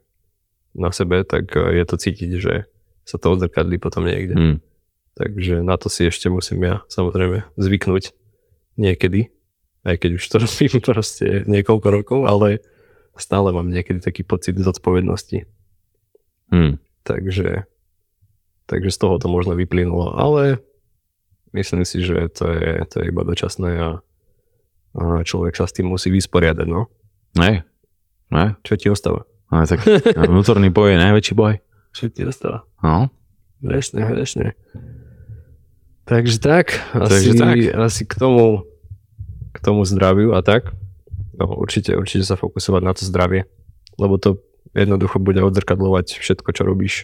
[0.78, 2.54] na sebe, tak je to cítiť, že
[3.06, 4.34] sa to odzrkadlí potom niekde.
[4.38, 4.58] Hm.
[5.18, 8.14] Takže na to si ešte musím ja samozrejme zvyknúť
[8.80, 9.34] niekedy.
[9.82, 12.62] Aj keď už to robím proste niekoľko rokov, ale
[13.18, 15.48] stále mám niekedy taký pocit zodpovednosti.
[16.52, 16.80] Hm.
[17.02, 17.66] Takže,
[18.68, 20.62] takže z toho to možno vyplynulo, ale
[21.56, 23.90] myslím si, že to je, to je iba dočasné a,
[24.96, 26.92] a človek sa s tým musí vysporiadať, no.
[27.36, 27.66] Ne?
[28.30, 28.46] Ne?
[28.62, 29.26] Čo ti ostáva?
[29.52, 29.84] Ale tak
[30.16, 31.60] vnútorný boj je najväčší boj.
[31.92, 32.64] Čo ti ostáva?
[32.80, 33.12] No.
[33.60, 34.56] Presne, presne.
[36.08, 37.56] Takže tak, Takže asi, tak.
[37.78, 38.72] asi k tomu
[39.52, 40.72] k tomu zdraviu a tak.
[41.36, 43.48] No, určite, určite sa fokusovať na to zdravie,
[43.96, 44.44] lebo to
[44.76, 46.96] jednoducho bude odzrkadlovať všetko, čo robíš.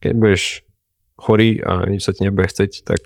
[0.00, 0.64] Keď budeš
[1.20, 3.04] chorý a nič sa ti nebude chceť, tak,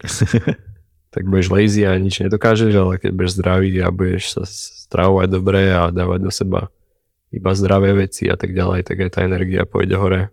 [1.14, 5.74] tak budeš lazy a nič nedokážeš, ale keď budeš zdravý a budeš sa stravovať dobre
[5.74, 6.70] a dávať do seba
[7.34, 10.30] iba zdravé veci a tak ďalej, tak aj tá energia pôjde hore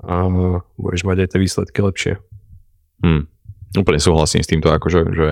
[0.00, 0.14] a
[0.80, 2.12] budeš mať aj tie výsledky lepšie.
[3.04, 3.28] Hm.
[3.76, 5.28] Úplne súhlasím s týmto, akože, že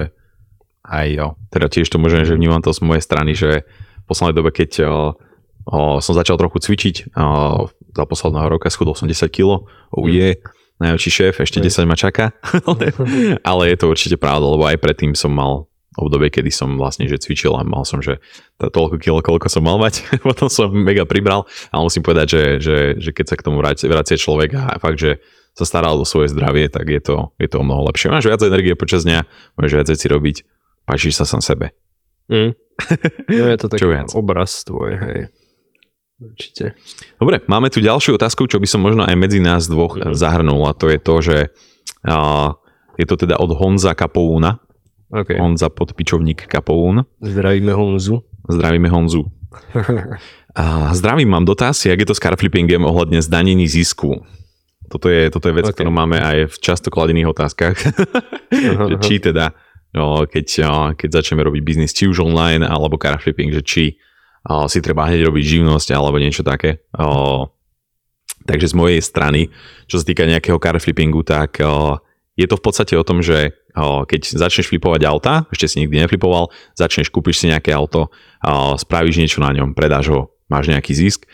[0.84, 1.26] aj jo.
[1.48, 4.70] Teda tiež to môžem, že vnímam to z mojej strany, že v poslednej dobe, keď
[4.84, 5.16] o,
[5.64, 10.36] o, som začal trochu cvičiť, o, za posledného roka schudol som 10 kg, oh je,
[10.82, 12.36] najväčší šéf, ešte 10 ma čaká.
[13.48, 17.22] Ale je to určite pravda, lebo aj predtým som mal obdobie, kedy som vlastne že
[17.22, 18.18] cvičil a mal som, že
[18.58, 20.02] to, toľko kilo, koľko som mal mať.
[20.26, 24.18] Potom som mega pribral, ale musím povedať, že, že, že keď sa k tomu vracie
[24.18, 25.22] človek a fakt, že
[25.54, 28.10] sa staral o svoje zdravie, tak je to, je to o mnoho lepšie.
[28.10, 29.22] Máš viac energie počas dňa,
[29.54, 30.36] môžeš viac veci robiť,
[30.84, 31.72] páčiš sa sám sebe.
[32.28, 32.52] Mm.
[33.30, 35.18] No je to taký obraz tvoj, hej.
[36.18, 36.74] Určite.
[37.18, 40.14] Dobre, máme tu ďalšiu otázku, čo by som možno aj medzi nás dvoch Mhm.
[40.14, 41.36] zahrnul a to je to, že
[42.02, 42.50] a,
[42.96, 44.58] je to teda od Honza Kapoúna.
[45.10, 45.38] OK.
[45.38, 47.06] Honza podpičovník Kapoún.
[47.22, 48.22] Zdravíme Honzu.
[48.46, 49.30] Zdravíme Honzu.
[50.54, 54.22] A zdravím, mám dotaz, jak je to s carflippingem ohľadne zdanení zisku.
[54.86, 55.74] Toto je, toto je vec, Ok.
[55.74, 55.76] okay.
[55.82, 57.74] ktorú máme aj v často kladených otázkach.
[57.74, 59.02] Aha, aha.
[59.02, 59.50] či teda,
[59.94, 60.46] keď,
[60.98, 63.84] keď začneme robiť biznis, či už online, alebo carflipping, že či
[64.68, 66.82] si treba hneď robiť živnosť, alebo niečo také.
[68.44, 69.48] Takže z mojej strany,
[69.88, 71.96] čo sa týka nejakého carflippingu, tak o,
[72.36, 76.52] je to v podstate o tom, že keď začneš flipovať auta, ešte si nikdy neflipoval,
[76.76, 78.12] začneš, kúpiš si nejaké auto,
[78.78, 81.24] spravíš niečo na ňom, predáš ho, máš nejaký zisk,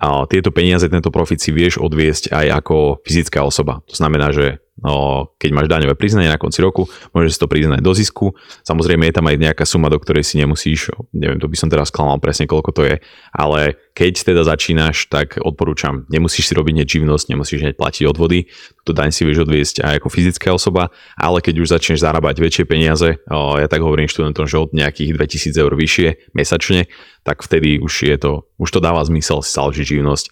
[0.00, 3.84] a tieto peniaze, tento profit si vieš odviesť aj ako fyzická osoba.
[3.84, 7.84] To znamená, že no, keď máš daňové priznanie na konci roku, môžeš si to priznať
[7.84, 8.32] do zisku.
[8.64, 11.92] Samozrejme je tam aj nejaká suma, do ktorej si nemusíš, neviem, to by som teraz
[11.92, 12.96] klamal presne, koľko to je,
[13.36, 16.88] ale keď teda začínaš, tak odporúčam, nemusíš si robiť hneď
[17.28, 18.48] nemusíš hneď platiť odvody,
[18.80, 20.88] túto daň si vieš odviesť aj ako fyzická osoba,
[21.20, 25.60] ale keď už začneš zarábať väčšie peniaze, ja tak hovorím študentom, že od nejakých 2000
[25.60, 26.88] eur vyššie mesačne,
[27.20, 30.26] tak vtedy už je to, už to dáva zmysel si založiť živnosť.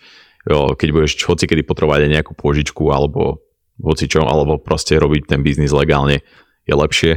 [0.49, 3.43] keď budeš hoci kedy potrebovať aj nejakú pôžičku alebo
[3.79, 6.23] hoci čo, alebo proste robiť ten biznis legálne
[6.65, 7.13] je lepšie.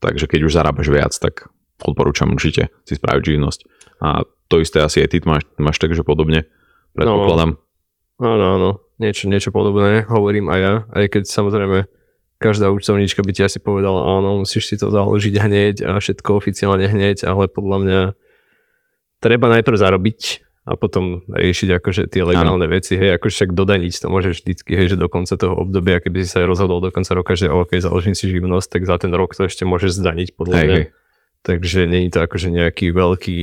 [0.00, 1.50] Takže keď už zarábaš viac, tak
[1.82, 3.60] odporúčam určite si spraviť živnosť.
[4.02, 6.46] A to isté asi aj ty máš, máš takže podobne,
[6.94, 7.58] predpokladám.
[8.22, 8.70] No, áno, áno,
[9.02, 11.90] niečo, niečo podobné, hovorím aj ja, aj keď samozrejme
[12.42, 16.86] každá účtovníčka by ti asi povedala, áno, musíš si to založiť hneď a všetko oficiálne
[16.90, 18.00] hneď, ale podľa mňa
[19.22, 20.20] treba najprv zarobiť
[20.62, 22.74] a potom riešiť akože tie legálne ano.
[22.74, 26.22] veci, hej, akože však dodaniť to môžeš vždycky, hej, že do konca toho obdobia, keby
[26.22, 29.34] si sa rozhodol do konca roka, že OK, založím si živnosť, tak za ten rok
[29.34, 30.78] to ešte môžeš zdaniť podľa hej, mňa.
[30.78, 30.86] Hej.
[31.42, 33.38] Takže není to akože nejaký veľký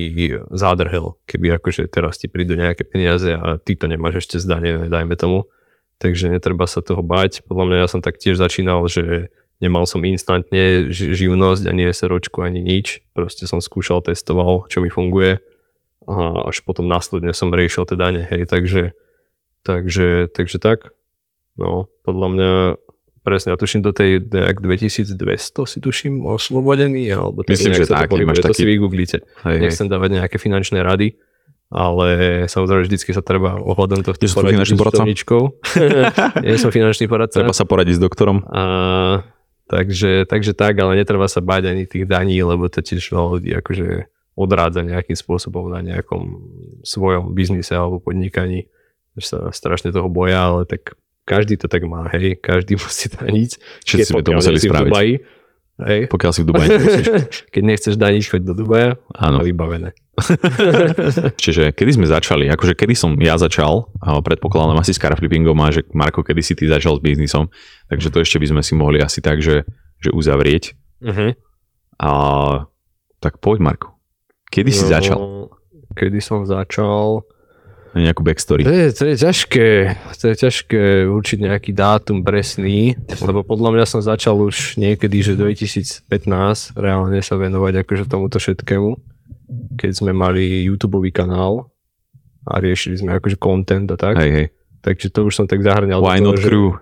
[0.55, 5.19] zádrhel, keby akože teraz ti prídu nejaké peniaze a ty to nemáš ešte zdanené, dajme
[5.19, 5.51] tomu
[5.99, 7.43] takže netreba sa toho bať.
[7.45, 9.29] Podľa mňa ja som tak tiež začínal, že
[9.60, 13.03] nemal som instantne živnosť, ani SROčku, ani nič.
[13.12, 15.43] Proste som skúšal, testoval, čo mi funguje
[16.10, 18.98] a až potom následne som riešil tie dane, hej, takže,
[19.62, 20.89] takže, takže tak.
[21.54, 22.52] No, podľa mňa
[23.22, 25.13] presne, ja tuším do tej nejak 2200
[25.69, 28.58] si tuším oslobodený, alebo tak, Myslím, že tak, máš to taký...
[28.58, 29.17] si vygooglite.
[29.45, 31.13] Hej, Nechcem dávať nejaké finančné rady,
[31.69, 32.08] ale
[32.50, 35.41] samozrejme vždycky sa treba ohľadom tohto Nie poradiť s účtovníčkou.
[36.45, 37.45] Nie som finančný poradca.
[37.45, 38.41] Treba sa poradiť s doktorom.
[38.50, 38.63] A,
[39.69, 43.54] takže, takže tak, ale netreba sa báť ani tých daní, lebo to tiež veľa ľudí
[43.54, 46.39] akože odrádza nejakým spôsobom na nejakom
[46.88, 48.71] svojom biznise alebo podnikaní.
[49.19, 50.95] Že sa strašne toho boja, ale tak
[51.28, 53.49] každý to tak má, hej, každý musí daniť.
[53.84, 54.89] Všetci sme to museli spraviť.
[54.89, 55.13] Dubaji,
[55.86, 56.02] hej.
[56.08, 56.69] Pokiaľ si v Dubaji
[57.54, 59.43] Keď nechceš daniť, choď do Dubaja Áno.
[59.43, 59.91] a vybavené.
[61.43, 62.52] Čiže kedy sme začali?
[62.52, 66.67] Akože kedy som ja začal, predpokladám asi s carflippingom a že Marko, kedy si ty
[66.67, 67.47] začal s biznisom,
[67.88, 69.63] takže to ešte by sme si mohli asi tak, že,
[70.04, 70.75] že uzavrieť.
[70.99, 71.32] Uh-huh.
[72.04, 72.12] A,
[73.23, 73.88] tak poď Marko.
[74.49, 75.19] Kedy no, si začal?
[75.93, 77.25] Kedy som začal?
[77.89, 78.62] Nejakú backstory.
[78.62, 79.69] To je, to je ťažké,
[80.13, 85.33] to je ťažké určiť nejaký dátum presný, lebo podľa mňa som začal už niekedy, že
[85.33, 86.05] 2015
[86.77, 88.93] reálne sa venovať akože tomuto všetkému
[89.75, 91.73] keď sme mali YouTube kanál
[92.45, 94.21] a riešili sme akože content a tak.
[94.21, 94.47] Hej, hej.
[94.79, 95.99] Takže to už som tak zahrňal.
[95.99, 96.77] Why not crew?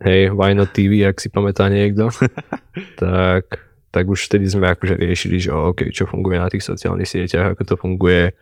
[0.00, 2.10] Hej, Why not TV, ak si pamätá niekto.
[3.02, 3.60] tak,
[3.90, 7.62] tak už vtedy sme akože riešili, že OK, čo funguje na tých sociálnych sieťach, ako
[7.66, 8.34] to funguje,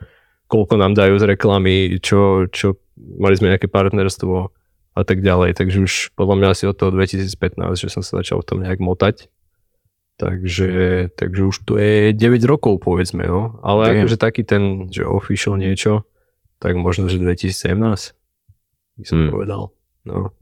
[0.48, 4.52] koľko nám dajú z reklamy, čo, čo mali sme nejaké partnerstvo
[4.96, 5.56] a tak ďalej.
[5.56, 8.80] Takže už podľa mňa asi od toho 2015, že som sa začal v tom nejak
[8.80, 9.32] motať.
[10.18, 13.62] Takže, takže už to je 9 rokov povedzme, no.
[13.62, 13.96] Ale Damn.
[14.02, 16.02] akože taký ten, že official niečo,
[16.58, 18.18] tak možno, že 2017
[18.98, 19.30] by som hmm.
[19.30, 19.62] povedal.
[20.02, 20.34] No.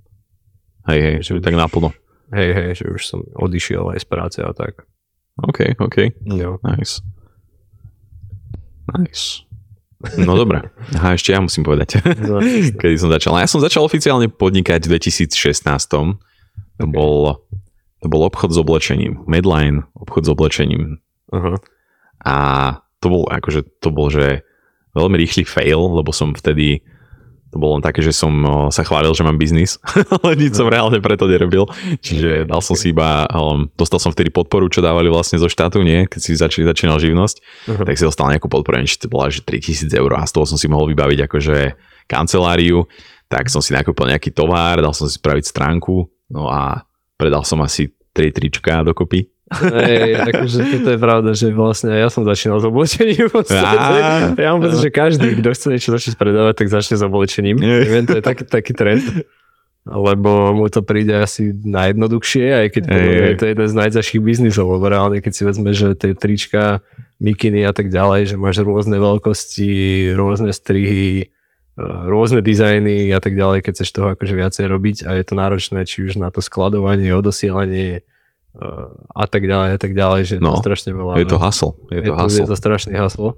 [0.88, 1.92] Hej, hej, že tak naplno.
[2.32, 4.88] Hej, hej, že už som odišiel aj z práce a tak.
[5.44, 5.96] OK, OK.
[6.24, 6.56] Jo.
[6.64, 7.04] Nice.
[8.96, 9.44] Nice.
[10.16, 10.62] No dobre.
[10.96, 12.00] Aha, ešte ja musím povedať.
[12.24, 12.40] No,
[12.80, 13.36] Kedy som začal.
[13.40, 15.66] Ja som začal oficiálne podnikať v 2016.
[15.92, 16.16] To
[16.80, 16.88] okay.
[16.88, 17.44] bol
[18.04, 19.24] to bol obchod s oblečením.
[19.24, 21.00] Medline, obchod s oblečením.
[21.32, 21.56] Uh-huh.
[22.22, 22.36] A
[23.00, 24.44] to bol akože, to bol, že
[24.94, 26.86] veľmi rýchly fail, lebo som vtedy
[27.56, 28.28] to bolo len také, že som
[28.68, 29.80] sa chválil, že mám biznis,
[30.20, 31.64] ale nič som reálne preto nerobil.
[32.04, 35.80] Čiže dal som si iba, um, dostal som vtedy podporu, čo dávali vlastne zo štátu,
[35.80, 36.04] nie?
[36.04, 37.86] Keď si začali, začínal živnosť, uh-huh.
[37.88, 40.60] tak si dostal nejakú podporu, či to bola, že 3000 eur a z toho som
[40.60, 41.56] si mohol vybaviť akože
[42.04, 42.84] kanceláriu,
[43.32, 46.84] tak som si nakúpil nejaký tovar, dal som si spraviť stránku, no a
[47.16, 49.32] predal som asi tri trička dokopy.
[49.46, 53.30] Hej, akože toto je pravda, že vlastne ja som začínal s oblečením.
[53.46, 57.62] Ja, ja mám pocit, že každý, kto chce niečo začať predávať, tak začne s oblečením.
[57.62, 59.06] Neviem, to je taký, taký trend.
[59.86, 64.90] Lebo mu to príde asi najjednoduchšie, aj keď je to jeden z najťažších biznisov, lebo
[64.90, 66.82] reálne keď si vezme, že tie trička,
[67.22, 71.30] mikiny a tak ďalej, že máš rôzne veľkosti, rôzne strihy,
[71.78, 75.86] rôzne dizajny a tak ďalej, keď chceš toho akože viacej robiť a je to náročné,
[75.86, 78.02] či už na to skladovanie, odosielanie
[79.12, 81.20] a tak ďalej a tak ďalej, že no, to strašne veľa.
[81.20, 81.76] Je to haslo.
[81.92, 82.40] Je, je to, haslo.
[82.40, 83.36] je to strašný haslo.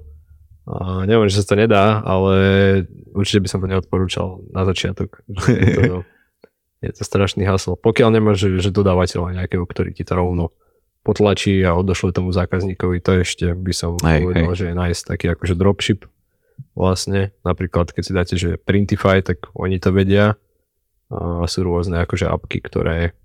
[0.69, 2.35] A neviem, že sa to nedá, ale
[3.17, 5.25] určite by som to neodporúčal na začiatok.
[5.49, 5.95] Je to,
[6.85, 7.73] je to strašný haslo.
[7.75, 10.53] Pokiaľ nemáš že dodávateľa nejakého, ktorý ti to rovno
[11.01, 14.57] potlačí a odošle tomu zákazníkovi, to ešte by som hej, povedal, hej.
[14.59, 16.05] že je nice taký akože dropship,
[16.75, 17.31] vlastne.
[17.41, 20.35] Napríklad, keď si dáte, že Printify, tak oni to vedia.
[21.09, 23.17] A sú rôzne akože apky, ktoré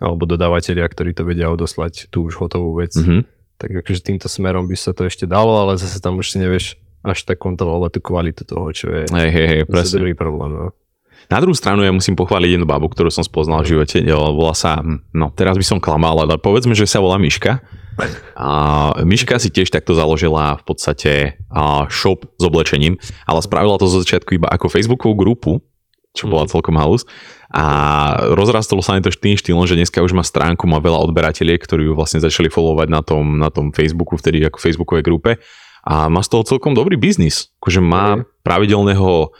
[0.00, 2.96] alebo dodávateľia, ktorí to vedia odoslať tú už hotovú vec.
[2.96, 3.20] Mm-hmm.
[3.60, 6.80] Tak akože týmto smerom by sa to ešte dalo, ale zase tam už si nevieš
[7.04, 10.00] až tak kontrolovať tú kvalitu toho, čo je hej, hej, hej, presne.
[10.00, 10.52] dobrý problém.
[10.52, 10.68] No.
[11.28, 14.80] Na druhú stranu ja musím pochváliť jednu babu, ktorú som spoznal v živote, volá sa,
[14.80, 17.60] hm, no teraz by som klamal, ale povedzme, že sa volá Miška
[18.36, 18.48] A
[19.04, 21.12] Miška si tiež takto založila v podstate
[21.92, 22.96] shop s oblečením,
[23.28, 25.52] ale spravila to zo začiatku iba ako Facebookovú grupu,
[26.14, 26.50] čo bola mhm.
[26.50, 27.06] celkom halus.
[27.50, 27.64] A
[28.34, 31.90] rozrastolo sa mi to tým štýlom, že dneska už má stránku, má veľa odberateľiek, ktorí
[31.90, 35.30] ju vlastne začali followovať na tom, na tom Facebooku, vtedy ako Facebookovej grupe.
[35.82, 37.50] A má z toho celkom dobrý biznis.
[37.58, 39.34] Akože má pravidelného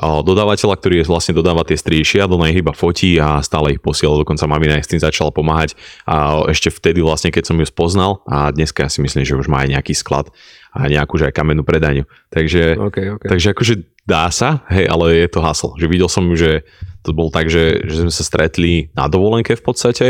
[0.00, 4.16] dodávateľa, ktorý je vlastne dodáva tie striešia, do nej iba fotí a stále ich posiela,
[4.16, 5.76] dokonca mamina s tým začala pomáhať
[6.08, 9.52] a ešte vtedy vlastne, keď som ju spoznal a dneska ja si myslím, že už
[9.52, 10.32] má aj nejaký sklad
[10.72, 12.08] a nejakú že aj kamennú predaniu.
[12.32, 13.28] Takže, okay, okay.
[13.28, 13.74] takže akože
[14.08, 15.76] dá sa, hej, ale je to hasl.
[15.76, 16.64] Že videl som, že
[17.04, 20.06] to bol tak, že, že sme sa stretli na dovolenke v podstate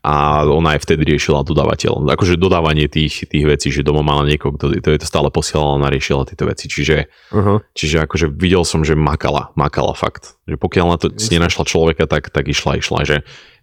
[0.00, 2.08] a ona aj vtedy riešila dodávateľ.
[2.16, 5.92] Akože dodávanie tých, tých vecí, že doma mala niekoho, kto to, to stále posielala, ona
[5.92, 6.72] riešila tieto veci.
[6.72, 7.60] Čiže, uh-huh.
[7.76, 10.40] čiže akože videl som, že makala, makala fakt.
[10.48, 13.04] Že pokiaľ na to si nenašla človeka, tak, tak išla, išla.
[13.04, 13.16] Že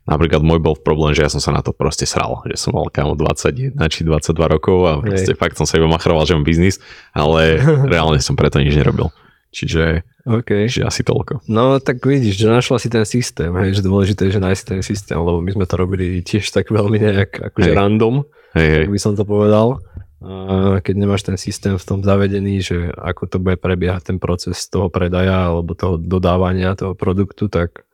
[0.06, 2.46] napríklad môj bol problém, že ja som sa na to proste sral.
[2.46, 5.42] Že som mal kámo 21 či 22 rokov a proste Hej.
[5.42, 6.78] fakt som sa iba machroval, že mám biznis,
[7.18, 7.58] ale
[7.94, 9.10] reálne som preto nič nerobil.
[9.48, 10.68] Čiže, okay.
[10.68, 11.48] čiže asi toľko.
[11.48, 14.82] No tak vidíš, že našla si ten systém, hej, že dôležité je, že nájsť ten
[14.84, 17.78] systém, lebo my sme to robili tiež tak veľmi nejak akože hej.
[17.78, 18.86] random, hej, hej.
[18.92, 19.80] by som to povedal.
[20.18, 24.66] A keď nemáš ten systém v tom zavedený, že ako to bude prebiehať ten proces
[24.66, 27.86] toho predaja alebo toho dodávania toho produktu, tak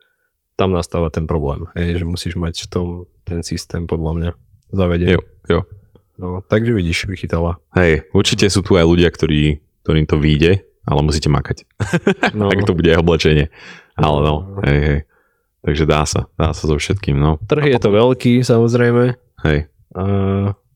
[0.56, 2.86] tam nastáva ten problém, hej, že musíš mať v tom
[3.28, 4.30] ten systém podľa mňa
[4.72, 5.12] zavedený.
[5.18, 5.60] Jo, jo.
[6.14, 7.58] No, takže vidíš, vychytala.
[7.74, 11.64] Hej, určite sú tu aj ľudia, ktorí, ktorým to vyjde, ale musíte makať.
[12.36, 12.50] No.
[12.50, 13.46] Ak to bude aj oblečenie.
[13.94, 15.00] Ale no, hej, hej.
[15.64, 17.40] Takže dá sa, dá sa so všetkým, no.
[17.46, 19.16] Trh je to veľký, samozrejme.
[19.46, 19.70] Hej.
[19.94, 20.04] A,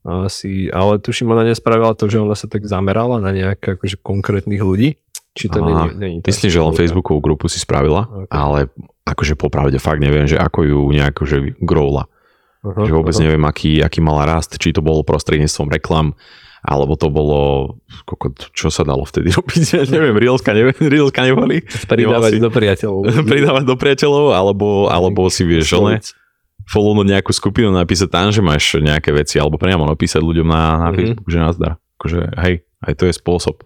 [0.07, 4.63] asi, ale tuším, ona nespravila to, že ona sa tak zamerala na nejak akože konkrétnych
[4.63, 4.97] ľudí.
[5.37, 8.33] Či to není, není Myslím, že len Facebookovú grupu si spravila, okay.
[8.33, 8.59] ale
[9.07, 12.11] akože popravde fakt neviem, že ako ju nejako že growla.
[12.65, 13.25] Uh-huh, že vôbec uh-huh.
[13.29, 16.19] neviem, aký, aký mala rast, či to bolo prostredníctvom reklam,
[16.63, 17.41] alebo to bolo,
[18.55, 21.63] čo sa dalo vtedy robiť, ja neviem, Reelska, neviem, Reelska neboli.
[21.91, 23.03] Pridávať do priateľov.
[23.31, 26.03] Pridávať do priateľov, alebo, alebo si vieš, ne,
[26.69, 30.65] follownúť nejakú skupinu, napísať tam, že máš nejaké veci, alebo priamo napísať ľuďom na, na
[30.91, 30.97] mm-hmm.
[30.97, 31.73] Facebook, že nazdar.
[31.99, 33.57] Akože, hej, aj to je spôsob.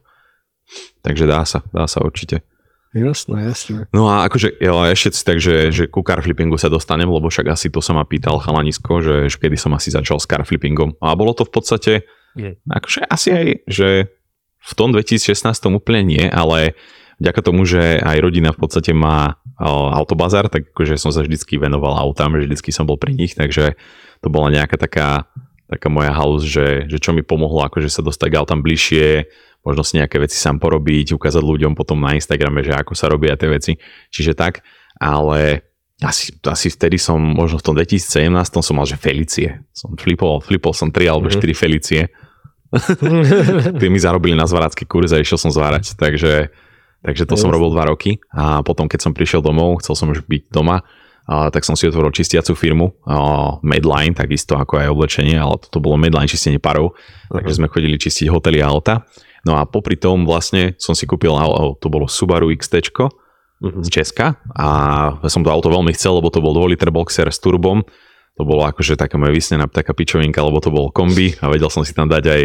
[1.03, 2.47] Takže dá sa, dá sa určite.
[2.93, 3.89] Jasné, jasné.
[3.97, 7.49] No a akože ja ešte si tak, že, že ku carflippingu sa dostanem, lebo však
[7.49, 11.01] asi to sa ma pýtal chalanisko, že, že kedy som asi začal s carflippingom.
[11.01, 11.93] A bolo to v podstate,
[12.37, 12.57] je.
[12.69, 13.89] Akože asi aj, že
[14.63, 15.43] v tom 2016
[15.75, 16.79] úplne nie, ale
[17.19, 19.39] vďaka tomu, že aj rodina v podstate má
[19.95, 23.79] autobazar, tak akože som sa vždycky venoval autám, vždycky som bol pri nich, takže
[24.23, 25.31] to bola nejaká taká,
[25.71, 29.27] taká moja house, že, že čo mi pomohlo akože sa dostať k autám bližšie,
[29.63, 33.39] možno si nejaké veci sám porobiť, ukázať ľuďom potom na Instagrame, že ako sa robia
[33.39, 33.79] tie veci.
[34.11, 34.67] Čiže tak,
[34.99, 35.72] ale
[36.03, 39.63] asi, asi vtedy som, možno v tom 2017 som mal, že Felicie.
[39.71, 41.55] Som flipol, flipol som 3 alebo 4 mm-hmm.
[41.55, 42.11] Felicie.
[43.81, 46.49] Tí mi zarobili na zváracký kurz a išiel som zvárať, takže,
[47.05, 50.25] takže to som robil 2 roky a potom keď som prišiel domov, chcel som už
[50.25, 50.81] byť doma,
[51.29, 55.85] a, tak som si otvoril čistiacu firmu a, Medline, takisto ako aj oblečenie, ale toto
[55.85, 57.45] bolo Medline čistenie parov, uh-huh.
[57.45, 59.05] takže sme chodili čistiť hotely a auta.
[59.45, 61.35] No a popri tom vlastne som si kúpil,
[61.77, 62.89] to bolo Subaru XT,
[63.63, 64.69] z Česka a
[65.31, 67.87] som to auto veľmi chcel, lebo to bol 2 liter boxer s turbom.
[68.41, 71.87] To bolo akože taká moja vysnená taká pičovinka, lebo to bol kombi a vedel som
[71.87, 72.43] si tam dať aj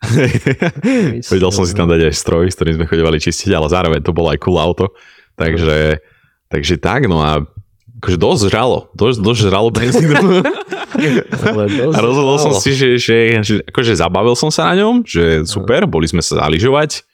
[1.32, 4.12] vedel som si tam dať aj stroj, s ktorým sme chodevali čistiť, ale zároveň to
[4.12, 4.92] bolo aj cool auto.
[5.36, 6.00] Takže,
[6.52, 7.44] takže tak, no a
[8.00, 10.44] akože dosť žralo, dosť, dosť žralo benzínu.
[11.92, 15.84] a rozhodol som si, že, že, že akože zabavil som sa na ňom, že super,
[15.84, 17.04] boli sme sa zaližovať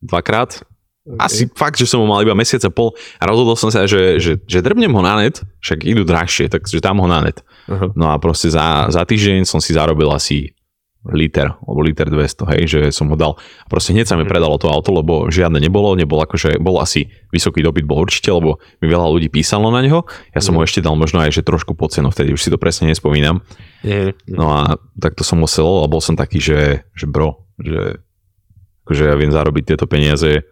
[0.00, 0.64] dvakrát,
[1.04, 1.20] Okay.
[1.20, 4.16] Asi fakt, že som ho mal iba mesiac a pol a rozhodol som sa, že,
[4.16, 7.44] že, že drbnem ho na net, však idú drahšie, takže dám ho na net.
[7.68, 7.92] Uh-huh.
[7.92, 10.56] No a proste za, za týždeň som si zarobil asi
[11.12, 13.36] liter, alebo liter 200, hej, že som ho dal.
[13.36, 14.32] A proste hneď sa mi mhm.
[14.32, 18.56] predalo to auto, lebo žiadne nebolo, nebol akože, bol asi vysoký dobyt, bol určite, lebo
[18.80, 20.08] mi veľa ľudí písalo na neho.
[20.32, 20.64] Ja som uh-huh.
[20.64, 23.44] ho ešte dal možno aj, že trošku po cenu, vtedy už si to presne nespomínam.
[24.24, 28.00] No a takto som musel, a bol som taký, že, že bro, že
[28.88, 30.44] akože ja viem zarobiť tieto peniaze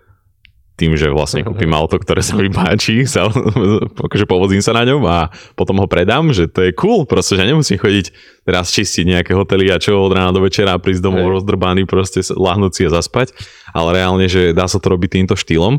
[0.76, 3.28] tým, že vlastne kúpim auto, ktoré sa mi páči, sa,
[4.06, 7.44] akože povozím sa na ňom a potom ho predám, že to je cool, proste, že
[7.44, 8.06] nemusím chodiť
[8.48, 11.32] teraz čistiť nejaké hotely a čo od rána do večera prísť domov hey.
[11.38, 13.37] rozdrbaný, proste lahnúť si a zaspať,
[13.76, 15.78] ale reálne, že dá sa to robiť týmto štýlom.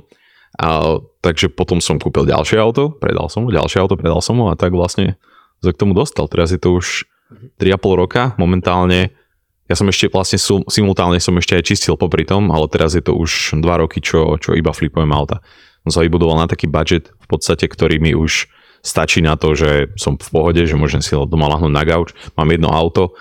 [0.54, 4.54] A, takže potom som kúpil ďalšie auto, predal som ho, ďalšie auto, predal som ho
[4.54, 5.18] a tak vlastne
[5.66, 6.30] sa k tomu dostal.
[6.30, 7.10] Teraz je to už
[7.58, 9.18] 3,5 roka, momentálne
[9.74, 10.38] ja som ešte vlastne
[10.70, 14.38] simultálne som ešte aj čistil popri tom, ale teraz je to už 2 roky, čo,
[14.38, 15.42] čo iba flipujem auta.
[15.90, 18.46] Som sa vybudoval na taký budget v podstate, ktorý mi už
[18.86, 22.54] stačí na to, že som v pohode, že môžem si doma lahnúť na gauč, mám
[22.54, 23.18] jedno auto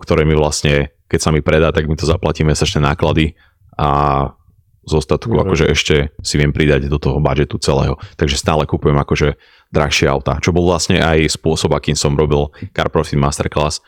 [0.00, 3.36] ktoré mi vlastne, keď sa mi predá, tak mi to zaplatí mesačné náklady
[3.76, 4.32] a
[4.80, 5.40] z ostatku mm.
[5.44, 8.00] akože ešte si viem pridať do toho budžetu celého.
[8.16, 9.36] Takže stále kupujem akože
[9.68, 13.84] drahšie auta, čo bol vlastne aj spôsob, akým som robil Car Profit Masterclass,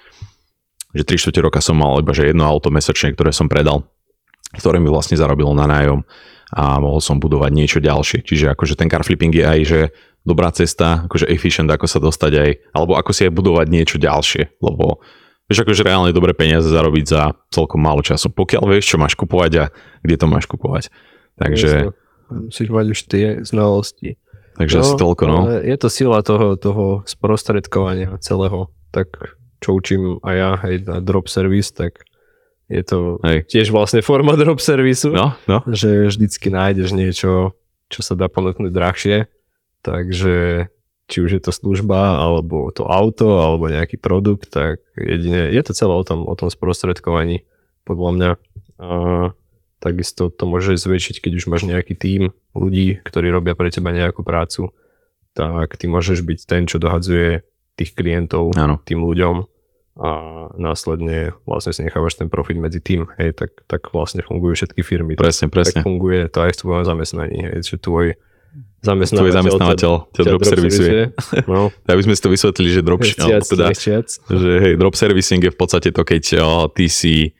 [0.92, 3.84] že 3 4 roka som mal iba že jedno auto mesačne, ktoré som predal,
[4.56, 6.04] ktoré mi vlastne zarobilo na nájom
[6.52, 8.28] a mohol som budovať niečo ďalšie.
[8.28, 9.80] Čiže akože ten car flipping je aj, že
[10.22, 14.60] dobrá cesta, akože efficient, ako sa dostať aj, alebo ako si aj budovať niečo ďalšie,
[14.60, 15.00] lebo
[15.48, 19.52] vieš akože reálne dobré peniaze zarobiť za celkom málo času, pokiaľ vieš, čo máš kupovať
[19.58, 19.64] a
[20.04, 20.92] kde to máš kupovať.
[21.40, 21.96] Takže...
[22.32, 24.16] Musíš mať už tie znalosti.
[24.56, 25.38] Takže no, asi toľko, no.
[25.64, 28.68] Je to sila toho, toho sprostredkovania celého.
[28.92, 32.02] Tak čo učím aj ja, hej, na drop service, tak
[32.66, 33.46] je to hej.
[33.46, 35.62] tiež vlastne forma drop servisu, no, no.
[35.70, 37.54] že vždycky nájdeš niečo,
[37.86, 39.30] čo sa dá ponúknuť drahšie,
[39.86, 40.66] takže
[41.12, 45.76] či už je to služba, alebo to auto, alebo nejaký produkt, tak jedine, je to
[45.76, 47.44] celé o tom, o tom sprostredkovaní,
[47.84, 48.30] podľa mňa.
[48.82, 48.88] A
[49.82, 54.24] takisto to môže zväčšiť, keď už máš nejaký tím ľudí, ktorí robia pre teba nejakú
[54.24, 54.72] prácu,
[55.36, 57.44] tak ty môžeš byť ten, čo dohadzuje
[57.76, 58.80] tých klientov ano.
[58.84, 59.48] tým ľuďom
[59.92, 60.10] a
[60.56, 65.20] následne vlastne si nechávaš ten profit medzi tým, hej, tak, tak vlastne fungujú všetky firmy.
[65.20, 65.84] Presne, presne.
[65.84, 68.16] Tak funguje to aj v tvojom zamestnaní, hej, že tvoj
[68.80, 71.00] zamestnávateľ, tvoj zamestnávateľ ťa, drop, drop servisuje.
[71.50, 71.68] No.
[71.84, 73.68] Aby sme si to vysvetlili, že drop, teda,
[74.32, 77.36] že hej, drop servicing je v podstate to, keď o, ty si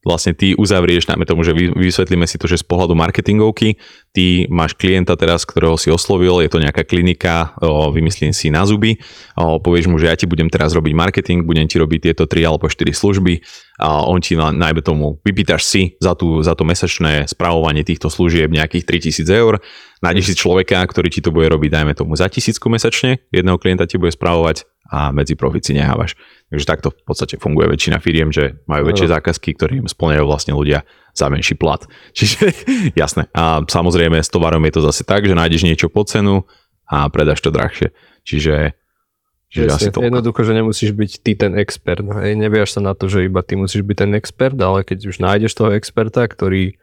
[0.00, 3.76] vlastne ty uzavrieš, najmä tomu, že vysvetlíme si to, že z pohľadu marketingovky,
[4.16, 7.52] ty máš klienta teraz, ktorého si oslovil, je to nejaká klinika,
[7.92, 8.96] vymyslím si na zuby,
[9.36, 12.64] povieš mu, že ja ti budem teraz robiť marketing, budem ti robiť tieto 3 alebo
[12.64, 13.44] 4 služby
[13.80, 18.48] a on ti najmä tomu, vypýtaš si za, tú, za to mesačné spravovanie týchto služieb
[18.48, 18.88] nejakých
[19.20, 19.60] 3000 eur,
[20.00, 23.84] nájdeš si človeka, ktorý ti to bude robiť, dajme tomu za tisícku mesačne, jedného klienta
[23.84, 26.18] ti bude spravovať a medzi profit si nehávaš.
[26.50, 30.52] Takže takto v podstate funguje väčšina firiem, že majú väčšie zákazky, ktoré im splňajú vlastne
[30.58, 30.82] ľudia
[31.14, 31.86] za menší plat.
[32.18, 32.50] Čiže
[32.98, 33.30] jasné.
[33.30, 36.42] A samozrejme s tovarom je to zase tak, že nájdeš niečo po cenu
[36.90, 37.94] a predáš to drahšie.
[38.26, 38.74] Čiže
[39.50, 42.06] Čiže asi Jednoducho, že nemusíš byť ty ten expert.
[42.06, 45.18] Hej, neviaš sa na to, že iba ty musíš byť ten expert, ale keď už
[45.18, 46.78] nájdeš toho experta, ktorý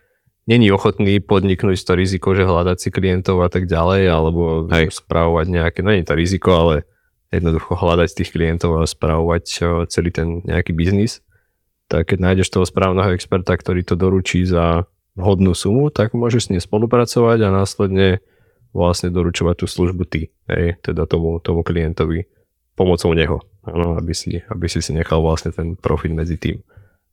[0.52, 5.00] není ochotný podniknúť to riziko, že hľadať si klientov a tak ďalej, alebo Hej.
[5.00, 6.76] spravovať nejaké, no nie to riziko, ale
[7.32, 9.44] jednoducho hľadať tých klientov a spravovať
[9.92, 11.20] celý ten nejaký biznis,
[11.88, 16.52] tak keď nájdeš toho správneho experta, ktorý to doručí za hodnú sumu, tak môžeš s
[16.54, 18.22] ním spolupracovať a následne
[18.76, 22.30] vlastne doručovať tú službu ty, hej, teda tomu, tomu klientovi
[22.78, 26.62] pomocou neho, ano, aby, si, aby si si nechal vlastne ten profit medzi tým.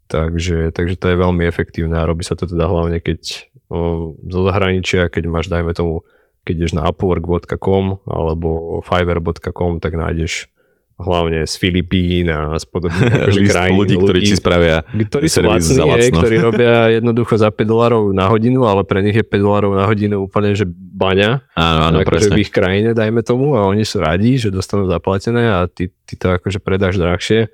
[0.04, 4.40] Takže, takže to je veľmi efektívne a robí sa to teda hlavne keď o, zo
[4.44, 6.04] zahraničia, keď máš dajme tomu
[6.44, 10.52] keď ideš na upwork.com alebo fiverr.com, tak nájdeš
[10.94, 13.74] hlavne z Filipín a z podobných akože krajín.
[13.74, 16.18] ľudí, ktorí ti spravia ktorí sú lacní, za lacno.
[16.22, 19.90] ktorí robia jednoducho za 5 dolarov na hodinu, ale pre nich je 5 dolarov na
[19.90, 21.42] hodinu úplne, že baňa.
[21.58, 25.50] Áno, áno, akože v ich krajine, dajme tomu, a oni sú radi, že dostanú zaplatené
[25.50, 27.50] a ty, ty to akože predáš drahšie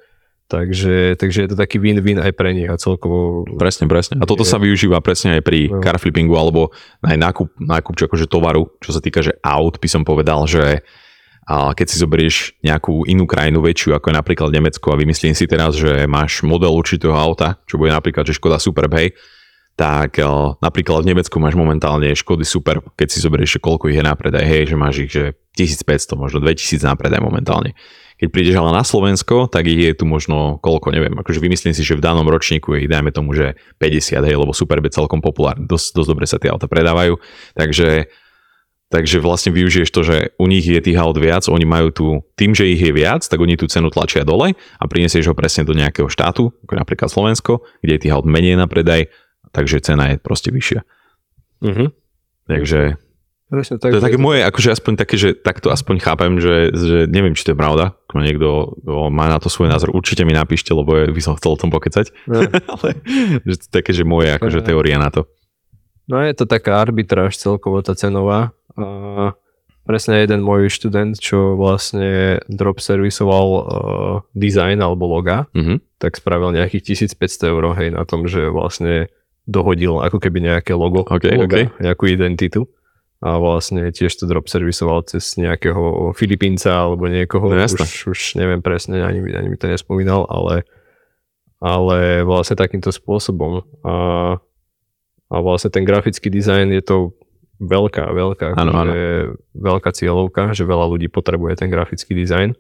[0.51, 3.46] Takže, takže je to taký win-win aj pre nich a celkovo...
[3.55, 4.18] Presne, presne.
[4.18, 5.78] A toto sa využíva presne aj pri no.
[5.78, 6.74] car flippingu alebo
[7.07, 10.82] aj nákup, nákup čo akože tovaru, čo sa týka, že aut by som povedal, že
[11.46, 15.51] a keď si zoberieš nejakú inú krajinu väčšiu, ako je napríklad Nemecko a vymyslím si
[15.51, 19.14] teraz, že máš model určitého auta, čo bude napríklad, že Škoda Superb, hej,
[19.74, 20.20] tak
[20.61, 24.44] napríklad v Nemecku máš momentálne Škody Super, keď si zoberieš, koľko ich je na predaj,
[24.46, 27.74] hej, že máš ich, že 1500, možno 2000 na predaj momentálne.
[28.21, 31.81] Keď prídeš ale na Slovensko, tak ich je tu možno koľko, neviem, akože vymyslím si,
[31.81, 35.25] že v danom ročníku je ich dajme tomu, že 50, hej, lebo Superb je celkom
[35.25, 37.16] populárny, dosť, dosť dobre sa tie auta predávajú,
[37.57, 38.12] takže
[38.91, 42.59] Takže vlastne využiješ to, že u nich je tých aut viac, oni majú tu, tým,
[42.59, 45.79] že ich je viac, tak oni tú cenu tlačia dole a prinesieš ho presne do
[45.79, 49.07] nejakého štátu, ako napríklad Slovensko, kde je tých aut menej na predaj,
[49.55, 50.83] takže cena je proste vyššia.
[51.62, 51.95] Uh-huh.
[52.51, 52.99] Takže
[53.51, 56.96] Presne, tak, to je také moje, akože aspoň také, že takto aspoň chápem, že, že
[57.11, 58.48] neviem, či to je pravda, ako niekto
[59.11, 62.14] má na to svoj názor, určite mi napíšte, lebo by som chcel o tom pokecať,
[62.30, 62.46] no.
[62.78, 62.88] ale
[63.42, 65.26] že to je také, že moje akože teória na to.
[66.07, 68.55] No je to taká arbitráž celkovo tá cenová.
[68.78, 69.34] A
[69.82, 73.62] presne jeden môj študent, čo vlastne drop servisoval uh,
[74.34, 75.98] design alebo loga, mm-hmm.
[75.98, 79.11] tak spravil nejakých 1500 eur hej, na tom, že vlastne
[79.51, 81.82] dohodil ako keby nejaké logo, okay, loga, okay.
[81.82, 82.70] nejakú identitu
[83.21, 88.64] a vlastne tiež to drop servisoval cez nejakého Filipínca alebo niekoho, no, už, už neviem
[88.64, 90.64] presne, ani, ani mi to nespomínal, ale,
[91.61, 93.61] ale vlastne takýmto spôsobom.
[93.85, 93.95] A,
[95.29, 96.97] a vlastne ten grafický dizajn je to
[97.61, 98.93] veľká, veľká, ano, ano.
[99.53, 102.57] veľká cieľovka, že veľa ľudí potrebuje ten grafický dizajn.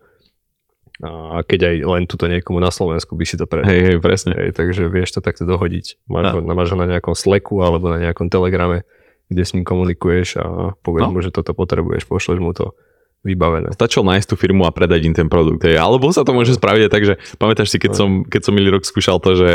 [1.00, 3.64] a keď aj len tuto niekomu na Slovensku by si to predal.
[3.72, 4.36] Hej, hej, presne.
[4.36, 6.04] Hej, takže vieš to takto dohodiť.
[6.04, 6.52] Máš, No.
[6.52, 8.84] máš ho na nejakom Slacku alebo na nejakom Telegrame,
[9.30, 11.12] kde s ním komunikuješ a povieš No.
[11.14, 12.74] mu, že toto potrebuješ, pošleš mu to
[13.20, 13.68] vybavené.
[13.76, 15.60] Stačilo nájsť tú firmu a predať im ten produkt.
[15.62, 15.76] Hej.
[15.76, 18.72] Alebo sa to môže spraviť aj tak, že pamätáš si, keď som, keď som milý
[18.72, 19.50] rok skúšal to, že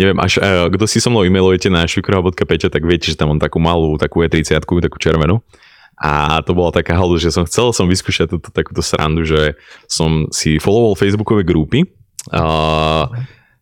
[0.00, 3.40] neviem, až eh, kto si so mnou e-mailujete na švikroha.peťa, tak viete, že tam mám
[3.40, 5.44] takú malú, takú E30, takú červenú.
[6.00, 9.52] A to bola taká halu, že som chcel som vyskúšať túto, takúto srandu, že
[9.84, 11.84] som si followoval facebookové grupy,
[12.28, 13.08] a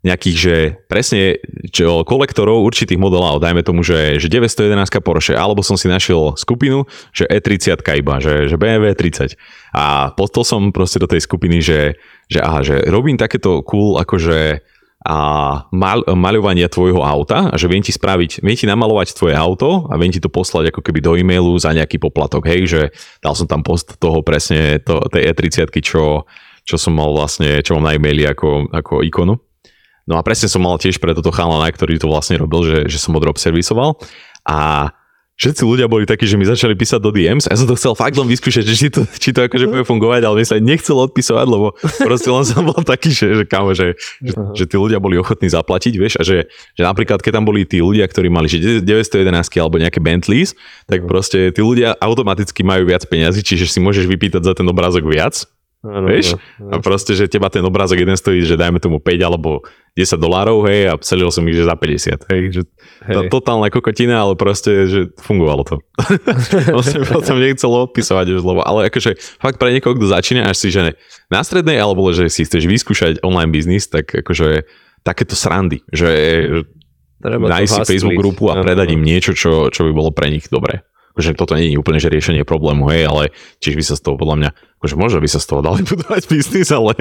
[0.06, 1.42] nejakých, že presne
[1.74, 6.86] čo, kolektorov určitých modelov, dajme tomu, že, že 911 Porsche, alebo som si našiel skupinu,
[7.10, 9.34] že E30 iba, že, že BMW 30.
[9.74, 11.98] A postol som proste do tej skupiny, že,
[12.30, 14.62] že aha, že robím takéto cool akože
[15.08, 15.16] a
[15.70, 19.94] mal, maľovania tvojho auta a že viem ti spraviť, viem ti namalovať tvoje auto a
[19.94, 22.82] viem ti to poslať ako keby do e-mailu za nejaký poplatok, hej, že
[23.22, 26.26] dal som tam post toho presne to, tej E30, čo,
[26.66, 29.38] čo som mal vlastne, čo mám na e-maili ako, ako ikonu.
[30.08, 32.96] No a presne som mal tiež pre toto chalana, ktorý to vlastne robil, že, že
[32.96, 34.00] som ho drop servisoval.
[34.48, 34.88] A
[35.38, 37.94] všetci ľudia boli takí, že mi začali písať do DMs a ja som to chcel
[37.94, 40.98] fakt len vyskúšať, že či to, či to akože bude fungovať, ale mi sa nechcel
[40.98, 44.98] odpisovať, lebo proste len som bol taký, že, že kamo, že, že, že tí ľudia
[44.98, 48.50] boli ochotní zaplatiť, vieš, a že, že napríklad keď tam boli tí ľudia, ktorí mali
[48.50, 49.30] že 911
[49.62, 50.58] alebo nejaké Bentleys,
[50.90, 55.06] tak proste tí ľudia automaticky majú viac peňazí, čiže si môžeš vypýtať za ten obrázok
[55.06, 55.46] viac,
[55.78, 56.34] Áno, vieš?
[56.58, 59.62] A áno, proste, že teba ten obrázok jeden stojí, že dajme tomu 5 alebo
[59.98, 62.62] 10 dolárov, hej, a celil som ich, že za 50, hej, že
[63.02, 63.30] to, Hej.
[63.30, 65.76] totálna kokotina, ale proste, že fungovalo to.
[66.78, 70.80] Vlastne potom nechcel odpisovať lebo, ale akože fakt pre niekoho, kto začína, až si, že
[70.86, 70.92] ne,
[71.30, 74.66] na strednej, alebo že si chceš vyskúšať online biznis, tak akože
[75.02, 76.10] takéto srandy, že
[77.18, 77.98] Treba nájsť si.
[77.98, 80.86] Facebook grupu a predať im niečo, čo, čo by bolo pre nich dobré.
[81.18, 84.14] Akože toto nie je úplne že riešenie problému, hej, ale tiež by sa z toho
[84.14, 86.94] podľa mňa, akože možno by sa z toho dali budovať biznis, ale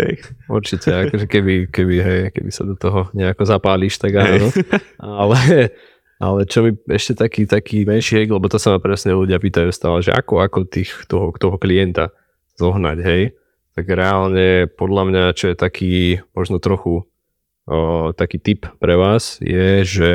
[0.00, 0.12] hej,
[0.48, 4.48] Určite, akože keby, keby, hej, keby sa do toho nejako zapáliš, tak áno.
[4.96, 5.68] Ale,
[6.16, 9.68] ale čo mi ešte taký, taký menší hek, lebo to sa ma presne ľudia pýtajú
[9.76, 12.16] stále, že ako, ako tých, toho, toho klienta
[12.56, 13.36] zohnať, hej.
[13.76, 17.04] Tak reálne podľa mňa, čo je taký možno trochu
[17.68, 20.12] o, taký tip pre vás, je, že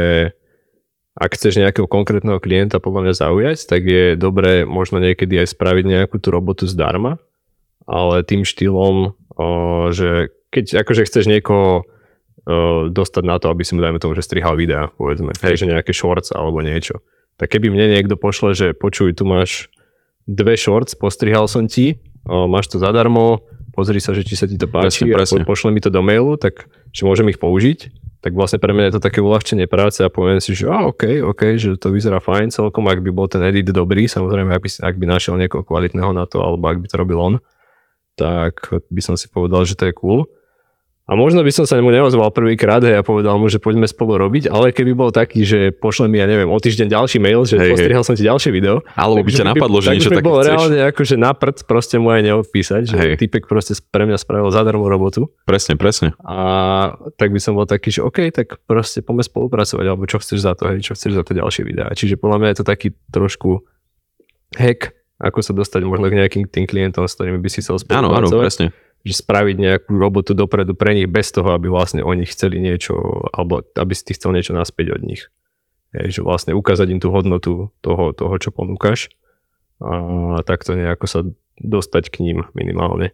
[1.16, 5.86] ak chceš nejakého konkrétneho klienta podľa mňa zaujať, tak je dobré možno niekedy aj spraviť
[5.88, 7.24] nejakú tú robotu zdarma,
[7.88, 9.16] ale tým štýlom,
[9.96, 11.88] že keď akože chceš niekoho
[12.92, 15.66] dostať na to, aby si mu dajme tomu, že strihal videa, povedzme, Hej.
[15.66, 17.02] že nejaké shorts alebo niečo.
[17.40, 19.72] Tak keby mne niekto pošle, že počuj, tu máš
[20.30, 23.42] dve shorts, postrihal som ti, máš to zadarmo,
[23.76, 25.36] pozri sa, že či sa ti to páči Presne, presne.
[25.36, 27.92] a po, pošle mi to do mailu, tak že môžem ich použiť,
[28.24, 31.22] tak vlastne pre mňa je to také uľahčenie práce a poviem si, že a OK,
[31.22, 34.70] OK, že to vyzerá fajn celkom, ak by bol ten edit dobrý, samozrejme, ak by,
[34.82, 37.34] ak by našiel niekoho kvalitného na to, alebo ak by to robil on,
[38.16, 40.26] tak by som si povedal, že to je cool.
[41.06, 44.18] A možno by som sa mu neozval prvýkrát hej, a povedal mu, že poďme spolu
[44.18, 47.56] robiť, ale keby bol taký, že pošle mi, ja neviem, o týždeň ďalší mail, že
[47.56, 47.72] Hej, hej.
[47.78, 50.50] postrihal som ti ďalšie video, alebo by ťa napadlo, že niečo také bolo chceš.
[50.50, 53.12] reálne akože na prd proste mu aj neodpísať, že Hej.
[53.22, 56.18] typek proste pre mňa spravil zadarmo robotu Presne, presne.
[56.20, 56.38] a
[57.14, 60.58] tak by som bol taký, že OK, tak proste poďme spolupracovať, alebo čo chceš za
[60.58, 61.94] to, hej, čo chceš za to ďalšie videá.
[61.94, 63.62] Čiže podľa mňa je to taký trošku
[64.58, 68.10] hack, ako sa dostať možno k nejakým tým klientom, s ktorými by si chcel Áno,
[68.10, 68.42] áno, spolupracovať.
[68.42, 68.68] presne.
[69.06, 72.98] Že spraviť nejakú robotu dopredu pre nich bez toho, aby vlastne oni chceli niečo,
[73.30, 75.30] alebo aby si ty chcel niečo naspäť od nich.
[75.94, 79.14] Hej, že vlastne ukázať im tú hodnotu toho, toho čo ponúkaš
[79.80, 81.20] a takto nejako sa
[81.62, 83.14] dostať k ním minimálne.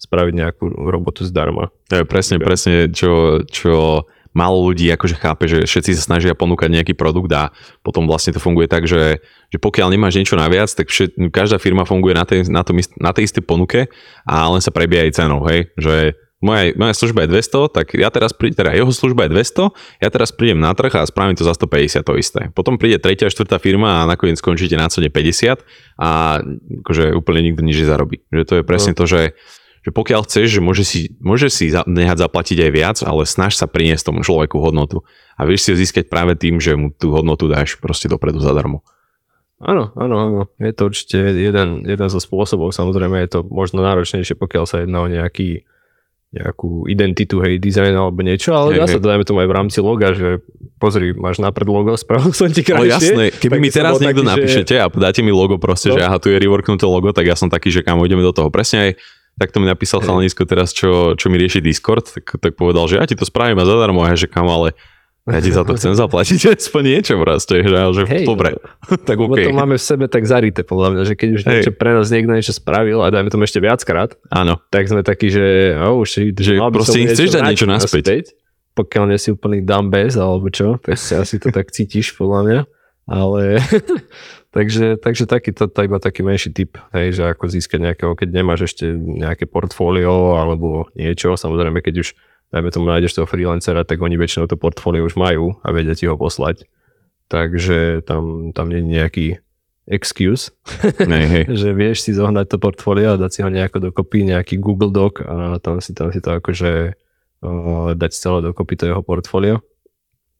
[0.00, 1.70] Spraviť nejakú robotu zdarma.
[1.92, 6.94] Je presne, presne, čo, čo málo ľudí akože chápe, že všetci sa snažia ponúkať nejaký
[6.94, 7.50] produkt a
[7.82, 9.18] potom vlastne to funguje tak, že,
[9.50, 13.10] že pokiaľ nemáš niečo naviac, tak všet, každá firma funguje na tej, na, tom, na
[13.10, 13.90] tej istej ponuke
[14.22, 18.08] a len sa prebie aj cenou, hej, že moja, moja služba je 200, tak ja
[18.08, 21.44] teraz prídem, teda jeho služba je 200, ja teraz prídem na trh a spravím to
[21.44, 22.40] za 150 to isté.
[22.56, 25.60] Potom príde tretia, štvrtá firma a nakoniec skončíte na cene 50
[26.00, 26.40] a
[26.80, 28.24] akože úplne nikto nič nezarobí.
[28.32, 29.36] Že to je presne to, že
[29.80, 33.56] že pokiaľ chceš, že môže si, môže si za, nehať zaplatiť aj viac, ale snaž
[33.56, 35.00] sa priniesť tomu človeku hodnotu.
[35.34, 38.84] A vieš si ho získať práve tým, že mu tú hodnotu dáš proste dopredu zadarmo.
[39.56, 40.40] Áno, áno, áno.
[40.56, 42.72] Je to určite jeden, jeden zo spôsobov.
[42.72, 45.64] Samozrejme je to možno náročnejšie, pokiaľ sa jedná o nejaký,
[46.30, 49.02] nejakú identitu, hej, dizajn alebo niečo, ale dá sa hej.
[49.02, 50.40] to dajme tomu aj v rámci loga, že
[50.76, 52.92] pozri, máš napred logo, spravil som ti Ale krajšie.
[53.12, 54.32] jasné, keby mi teraz niekto taký, že-
[54.64, 55.96] napíšete a dáte mi logo proste, No.
[55.98, 58.48] že aha, tu je reworknuté logo, tak ja som taký, že kam ideme do toho.
[58.48, 58.90] Presne aj
[59.40, 63.08] takto mi napísal chalanisko teraz, čo, čo mi rieši Discord, tak, tak povedal, že ja
[63.08, 64.76] ti to spravím a zadarmo, a že kam, ale
[65.24, 68.60] Ja ti za to chcem zaplatiť aspoň niečo proste, že, že Hej, dobre,
[69.08, 69.48] tak Lebo OK.
[69.48, 71.48] to máme v sebe tak zarité, podľa mňa, že keď už Hej.
[71.48, 75.32] niečo pre nás niekto niečo spravil a dajme tomu ešte viackrát, Áno, tak sme takí,
[75.32, 78.36] že oh, shit, Že by proste im chceš dať niečo naspäť.
[78.76, 82.60] Pokiaľ nie si úplný dumbez alebo čo, tak si asi to tak cítiš podľa mňa.
[83.10, 83.58] Ale
[84.54, 88.28] takže, takže taký, to, to iba taký menší tip, hej, že ako získať nejakého, keď
[88.30, 92.08] nemáš ešte nejaké portfólio alebo niečo, samozrejme, keď už
[92.54, 96.06] dajme tomu nájdeš toho freelancera, tak oni väčšinou to portfólio už majú a vedia ti
[96.06, 96.70] ho poslať.
[97.30, 99.26] Takže tam, tam nie je nejaký
[99.90, 100.54] excuse,
[101.10, 101.44] hej, hej.
[101.50, 105.18] že vieš si zohnať to portfólio a dať si ho nejako dokopy, nejaký Google Doc
[105.22, 106.94] a tam si, tam si to akože
[107.42, 109.62] uh, dať celé dokopy to jeho portfólio.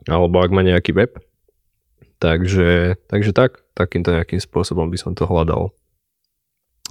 [0.07, 1.19] Alebo ak má nejaký web.
[2.21, 5.73] Takže, takže tak, takýmto nejakým spôsobom by som to hľadal.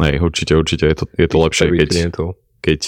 [0.01, 1.89] hej, určite, určite je to, je to lepšie, keď,
[2.65, 2.79] keď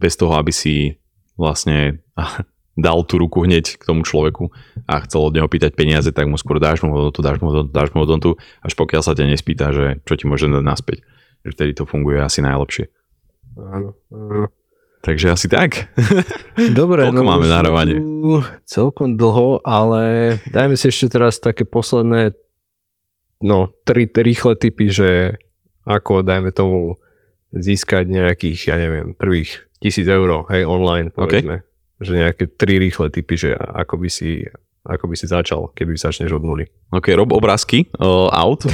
[0.00, 0.96] bez toho, aby si
[1.36, 2.00] vlastne
[2.76, 4.48] dal tú ruku hneď k tomu človeku
[4.88, 7.68] a chcel od neho pýtať peniaze, tak mu skôr dáš mu hodnotu, dáš mu hodnotu,
[7.68, 8.30] dáš mu hodnotu,
[8.64, 11.04] až pokiaľ sa ťa nespýta, že čo ti môže dať naspäť.
[11.46, 12.90] Vtedy to funguje asi najlepšie.
[13.56, 14.48] Áno, áno.
[15.06, 15.86] Takže asi tak.
[16.78, 17.96] Dobre, Koľko máme už nahrávanie?
[18.66, 22.34] Celkom dlho, ale dajme si ešte teraz také posledné
[23.38, 25.38] no, tri rýchle typy, že
[25.86, 26.98] ako, dajme tomu,
[27.54, 31.62] získať nejakých, ja neviem, prvých tisíc eur, hej, online, povedzme.
[32.02, 34.42] Že nejaké tri rýchle typy, že ako by si,
[34.82, 36.66] ako by si začal, keby začneš od nuly.
[36.90, 38.66] OK, rob obrázky uh, aut.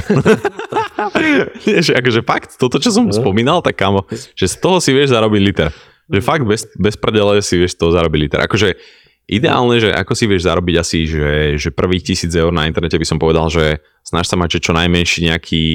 [1.69, 3.13] Nie, že akože fakt, toto, čo som No.
[3.13, 5.69] spomínal, tak kámo, že z toho si vieš zarobiť liter.
[6.13, 8.39] Že fakt bez, bez prdele si vieš z toho zarobiť liter.
[8.45, 8.77] Akože
[9.25, 13.07] ideálne, že ako si vieš zarobiť asi, že, že prvých tisíc eur na internete by
[13.07, 15.65] som povedal, že snaž sa mať že čo najmenší nejaký,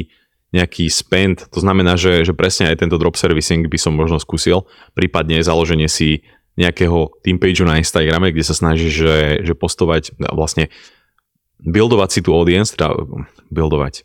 [0.52, 4.68] nejaký spend, to znamená, že, že presne aj tento drop servicing by som možno skúsil,
[4.92, 6.22] prípadne založenie si
[6.58, 9.16] nejakého team pageu na Instagrame, kde sa snažíš, že,
[9.46, 10.68] že postovať no, vlastne
[11.62, 12.94] buildovať si tú audience, teda
[13.48, 14.02] buildovať,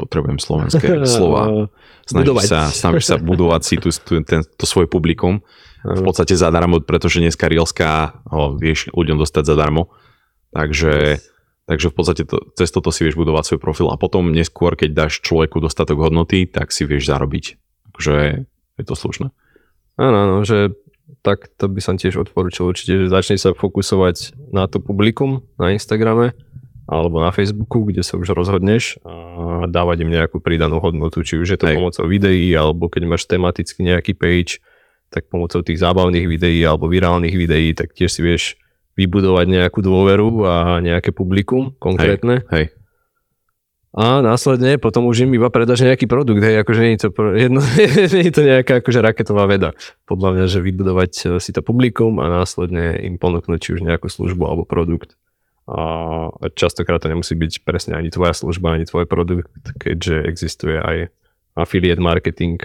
[0.00, 1.68] potrebujem slovenské slova,
[2.08, 2.46] snažíš Budovať.
[2.48, 5.44] sa, snažíš sa budovať si tú, tú, ten, to svoje publikum,
[5.84, 9.92] v podstate zadarmo, pretože dneska Reelská ho vieš ľuďom dostať zadarmo,
[10.52, 11.24] takže,
[11.64, 15.06] takže v podstate to, cez toto si vieš budovať svoj profil a potom neskôr, keď
[15.06, 17.56] dáš človeku dostatok hodnoty, tak si vieš zarobiť.
[17.96, 18.44] Takže
[18.80, 19.32] je to slušné.
[20.00, 20.72] Áno, áno, že
[21.20, 25.74] tak to by som tiež odporúčil určite, že začni sa fokusovať na to publikum na
[25.74, 26.32] Instagrame
[26.90, 31.54] alebo na Facebooku, kde sa už rozhodneš a dávať im nejakú pridanú hodnotu, či už
[31.54, 31.78] je to Hej.
[31.78, 34.58] pomocou videí, alebo keď máš tematicky nejaký page,
[35.10, 38.42] tak pomocou tých zábavných videí alebo virálnych videí, tak tiež si vieš
[38.94, 42.46] vybudovať nejakú dôveru a nejaké publikum konkrétne.
[42.50, 42.74] Hej,
[43.90, 47.60] A následne potom už im iba predáš nejaký produkt, hej, akože nie je to, jedno,
[48.14, 49.74] nie je to nejaká akože raketová veda.
[50.06, 54.06] Podľa mňa, že vybudovať eh, si to publikum a následne im ponúknuť či už nejakú
[54.06, 55.18] službu alebo produkt.
[55.70, 61.14] A častokrát to nemusí byť presne ani tvoja služba, ani tvoj produkt, keďže existuje aj
[61.54, 62.58] affiliate marketing.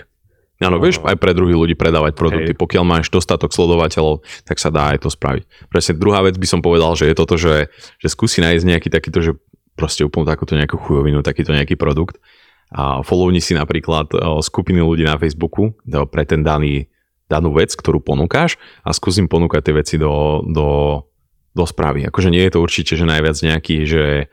[0.64, 2.56] Áno, vieš aj pre druhých ľudí predávať produkty.
[2.56, 2.60] Hej.
[2.60, 5.68] Pokiaľ máš dostatok sledovateľov, tak sa dá aj to spraviť.
[5.68, 7.68] Presne druhá vec by som povedal, že je toto, že,
[8.00, 9.32] že skúsi nájsť nejaký takýto, že
[9.76, 12.24] proste úplne takúto nejakú chujovinu, takýto nejaký produkt.
[12.72, 15.76] A followni si napríklad skupiny ľudí na Facebooku
[16.08, 16.88] pre ten daný,
[17.28, 18.56] danú vec, ktorú ponúkaš
[18.88, 21.04] a skúsim ponúkať tie veci do, do,
[21.52, 22.08] do správy.
[22.08, 24.32] Akože nie je to určite, že najviac nejaký, že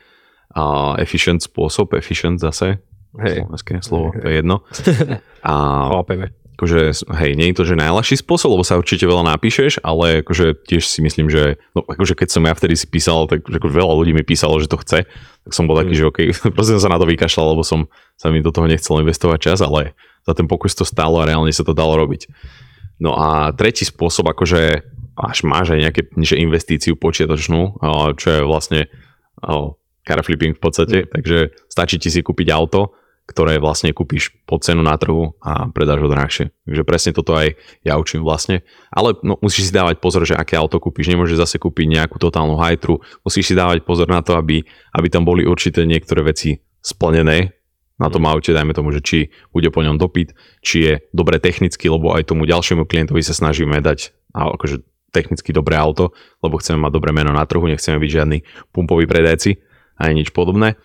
[1.03, 2.79] efficient spôsob, efficient zase,
[3.21, 4.65] Hej, slovenské slovo, to je jedno.
[5.45, 5.53] A
[5.93, 6.33] chápeme.
[6.57, 6.81] akože,
[7.21, 10.87] hej, nie je to, že najľahší spôsob, lebo sa určite veľa napíšeš, ale akože tiež
[10.87, 13.93] si myslím, že, no akože keď som ja vtedy si písal, tak že akože veľa
[13.99, 15.05] ľudí mi písalo, že to chce,
[15.45, 15.99] tak som bol taký, Mm.
[15.99, 16.19] že OK,
[16.57, 19.59] proste som sa na to vykašľal, lebo som sa mi do toho nechcel investovať čas,
[19.61, 19.93] ale
[20.23, 22.31] za ten pokus to stálo a reálne sa to dalo robiť.
[23.03, 24.87] No a tretí spôsob, akože
[25.19, 27.83] až máš aj nejaké že investíciu počiatočnú,
[28.17, 28.87] čo je vlastne
[29.43, 29.75] a,
[30.07, 32.95] car flipping v podstate, takže stačí ti si kúpiť auto,
[33.33, 36.53] ktoré vlastne kúpiš po cenu na trhu a predáš ho drahšie.
[36.69, 38.61] Takže presne toto aj ja učím vlastne.
[38.93, 41.09] Ale no, musíš si dávať pozor, že aké auto kúpiš.
[41.09, 43.01] Nemôžeš zase kúpiť nejakú totálnu hajtru.
[43.25, 44.61] Musíš si dávať pozor na to, aby,
[44.93, 47.57] aby tam boli určité niektoré veci splnené
[47.97, 49.19] na tom aute, dajme tomu, že či
[49.55, 53.79] bude po ňom dopyt, či je dobre technicky, lebo aj tomu ďalšiemu klientovi sa snažíme
[53.79, 54.83] dať akože
[55.15, 56.11] technicky dobré auto,
[56.43, 58.39] lebo chceme mať dobré meno na trhu, nechceme byť žiadny
[58.75, 59.61] pumpový predajci
[60.01, 60.81] ani nič podobné.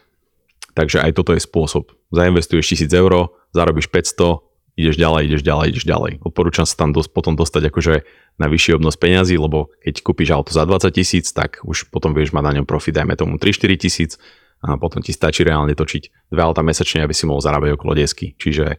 [0.77, 1.89] Takže aj toto je spôsob.
[2.13, 4.45] Zainvestuješ 1000 eur, zarobíš 500,
[4.77, 6.11] ideš ďalej, ideš ďalej, ideš ďalej.
[6.21, 8.05] Odporúčam sa tam dos- potom dostať akože
[8.37, 12.29] na vyšší obnos peňazí, lebo keď kúpiš auto za 20 tisíc, tak už potom vieš
[12.29, 14.21] mať na ňom profit, dajme tomu 3-4 tisíc
[14.61, 18.37] a potom ti stačí reálne točiť dve auta mesačne, aby si mohol zarábať okolo desky.
[18.37, 18.77] Čiže,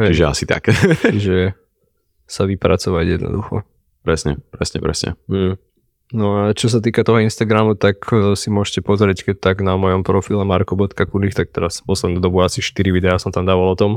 [0.00, 0.72] Hej, čiže asi tak.
[1.12, 1.52] Čiže
[2.24, 3.68] sa vypracovať jednoducho.
[4.00, 5.10] presne, presne, presne.
[5.28, 5.60] Mm.
[6.14, 9.74] No a čo sa týka toho Instagramu, tak e, si môžete pozrieť, keď tak na
[9.74, 13.92] mojom profile marko.kulich, tak teraz poslednú dobu asi 4 videá som tam dával o tom,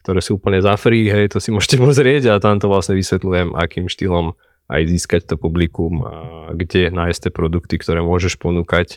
[0.00, 3.52] ktoré sú úplne za free, hej, to si môžete pozrieť a tam to vlastne vysvetľujem,
[3.52, 4.32] akým štýlom
[4.72, 6.14] aj získať to publikum a
[6.56, 8.96] kde nájsť tie produkty, ktoré môžeš ponúkať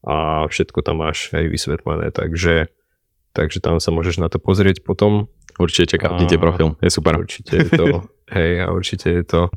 [0.00, 2.72] a všetko tam máš aj vysvetlené, takže,
[3.36, 5.28] takže tam sa môžeš na to pozrieť potom.
[5.60, 7.20] Určite čekám, tie profil, je super.
[7.20, 7.84] Určite je to,
[8.36, 9.52] hej, a určite je to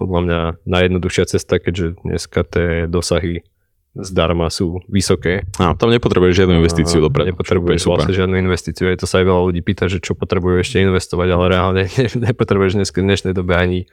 [0.00, 3.44] podľa mňa najjednoduchšia cesta, keďže dneska tie dosahy
[3.92, 5.44] zdarma sú vysoké.
[5.58, 7.34] A tam nepotrebuješ žiadnu investíciu dopredu.
[7.34, 8.86] Nepotrebuješ vlastne žiadnu investíciu.
[8.86, 11.82] Je to sa aj veľa ľudí pýta, že čo potrebujú ešte investovať, ale reálne
[12.30, 13.90] nepotrebuješ dnes, v dnešnej dobe ani,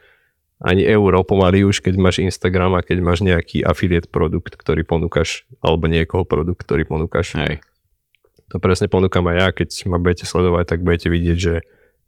[0.62, 5.50] ani euro pomaly už, keď máš Instagram a keď máš nejaký affiliate produkt, ktorý ponúkaš,
[5.58, 7.34] alebo niekoho produkt, ktorý ponúkaš.
[7.34, 7.58] Hej.
[8.54, 11.54] To presne ponúkam aj ja, keď ma budete sledovať, tak budete vidieť, že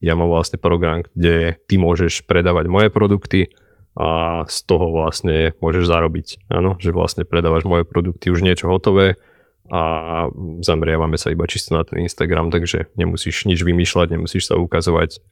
[0.00, 3.52] ja mám vlastne program, kde ty môžeš predávať moje produkty,
[3.98, 6.46] a z toho vlastne môžeš zarobiť.
[6.46, 9.18] Áno, že vlastne predávaš moje produkty už niečo hotové
[9.70, 10.26] a
[10.62, 15.22] zameriavame sa iba čisto na ten Instagram, takže nemusíš nič vymýšľať, nemusíš sa ukazovať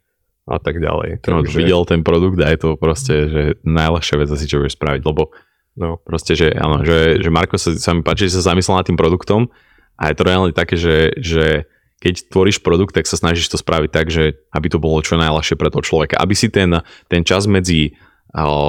[0.48, 1.22] a tak ďalej.
[1.28, 1.58] No, takže...
[1.58, 5.34] videl ten produkt a je to proste, že najľahšia vec asi, čo vieš spraviť, lebo
[5.76, 5.98] no.
[6.02, 8.98] proste, že áno, že, že Marko sa, sa mi páči, že sa zamyslel nad tým
[8.98, 9.50] produktom
[9.98, 11.66] a je to reálne také, že, že
[11.98, 15.58] keď tvoríš produkt, tak sa snažíš to spraviť tak, že aby to bolo čo najľahšie
[15.58, 16.14] pre toho človeka.
[16.22, 16.70] Aby si ten,
[17.10, 17.98] ten čas medzi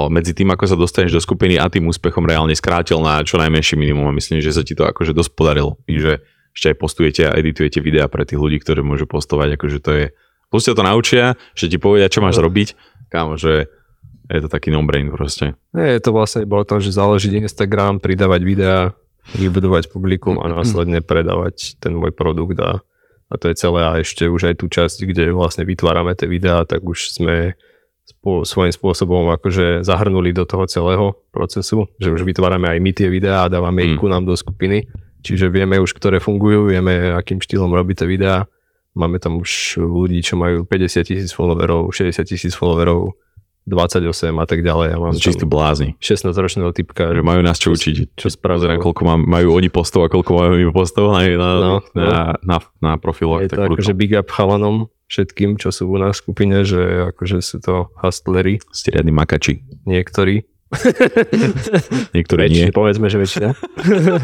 [0.08, 3.76] medzi tým, ako sa dostaneš do skupiny a tým úspechom reálne skrátil na čo najmenší
[3.76, 5.76] minimum a myslím, že sa ti to akože dosť podarilo.
[5.84, 6.12] I že
[6.56, 10.06] ešte aj postujete a editujete videá pre tých ľudí, ktorí môžu postovať, akože to je...
[10.50, 12.74] Plus to naučia, že ti povedia, čo máš robiť,
[13.06, 13.70] kámo, že
[14.26, 15.54] je to taký no-brain proste.
[15.70, 18.78] Je to vlastne bolo to, že založiť Instagram, pridávať videá,
[19.34, 22.82] vybudovať publikum a následne predávať ten môj produkt a,
[23.30, 26.66] a to je celé a ešte už aj tú časť, kde vlastne vytvárame tie videá,
[26.66, 27.54] tak už sme
[28.44, 33.46] svojím spôsobom akože zahrnuli do toho celého procesu, že už vytvárame aj my tie videá
[33.46, 34.00] a dávame ich mm.
[34.00, 34.86] ku nám do skupiny,
[35.22, 38.46] čiže vieme už, ktoré fungujú, vieme, akým štýlom robíte videá.
[38.94, 43.14] Máme tam už ľudí, čo majú 50 tisíc followerov, 60 tisíc followerov,
[43.68, 44.86] 28 a tak ďalej.
[44.90, 45.94] Ja mám Čistý blázni.
[46.02, 47.14] 16-ročného typka.
[47.14, 48.18] Že majú nás čo učiť.
[48.18, 51.48] Čo spravia, koľko má, majú oni postov a koľko majú my postov na, na, no,
[51.60, 51.76] no.
[51.94, 53.46] na, na, na profiloch.
[53.46, 57.42] Je to akože big up chalanom, všetkým, čo sú u nás v skupine, že akože
[57.42, 58.62] sú to hustlery.
[58.70, 59.66] Ste riadni makači.
[59.84, 60.46] Niektorí.
[62.16, 62.70] Niektorí nie.
[62.70, 63.48] Povedzme, že väčšina.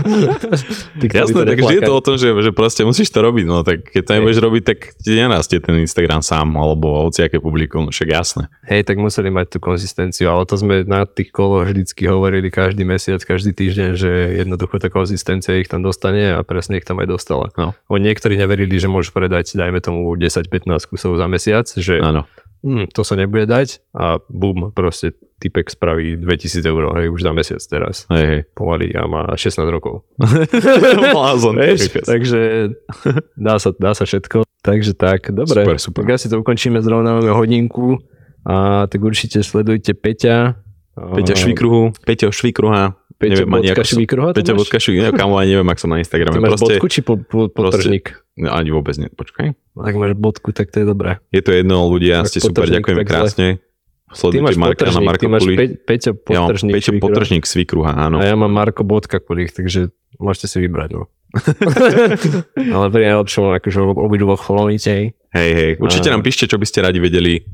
[1.02, 3.66] Ty, Jasné, tak vždy je to o tom, že, že proste musíš to robiť, no
[3.66, 7.90] tak keď to nebudeš robiť, tak ti nenastie ten Instagram sám, alebo aké publikum, no
[7.90, 8.46] však jasné.
[8.70, 12.86] Hej, tak museli mať tú konzistenciu, ale to sme na tých koloch vždycky hovorili každý
[12.86, 17.08] mesiac, každý týždeň, že jednoducho tá konzistencia ich tam dostane a presne ich tam aj
[17.10, 17.50] dostala.
[17.58, 17.74] No.
[17.90, 22.30] Oni niektorí neverili, že môžu predať, dajme tomu 10-15 kusov za mesiac, že ano
[22.64, 27.32] hm, to sa nebude dať a bum, proste typek spraví 2000 eur, hej, už za
[27.36, 28.08] mesiac teraz.
[28.08, 28.40] Hej, hej.
[28.56, 30.08] Pomaly a má 16 rokov.
[31.12, 31.60] Blázon.
[32.04, 32.72] takže
[33.46, 34.48] dá sa, dá sa všetko.
[34.64, 35.62] Takže tak, dobre.
[35.62, 36.00] Super, super.
[36.02, 38.00] Tak asi to ukončíme, zrovna hodinku
[38.46, 40.65] a tak určite sledujte Peťa.
[40.96, 42.96] Peťa Švikruhu, Peťo Švikruha.
[43.16, 44.30] Peťo neviem, bodka Švikruha?
[44.32, 46.36] Peťo bodka Švikruha, kam ani neviem, ak som na Instagrame.
[46.36, 48.16] Ty máš proste, bodku či po, po, potržník?
[48.36, 49.56] No, ani vôbec nie, počkaj.
[49.76, 51.20] Ak máš bodku, tak to je dobré.
[51.32, 53.60] Je to jedno, ľudia, tak ste super, ďakujeme krásne.
[54.06, 58.22] Sledujte Marka na Marko ty máš Pe- Peťo Potržník, ja Peťo Potržník Svikruha, áno.
[58.22, 60.94] A ja mám Marko Bodka Kulík, takže môžete si vybrať.
[60.94, 61.10] No.
[62.76, 65.12] Ale pri najlepšom akože obidvoch followíte.
[65.12, 67.44] Hej, hej, určite nám píšte, čo by ste radi vedeli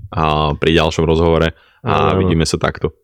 [0.60, 1.50] pri ďalšom rozhovore
[1.82, 3.01] a, a vidíme sa takto.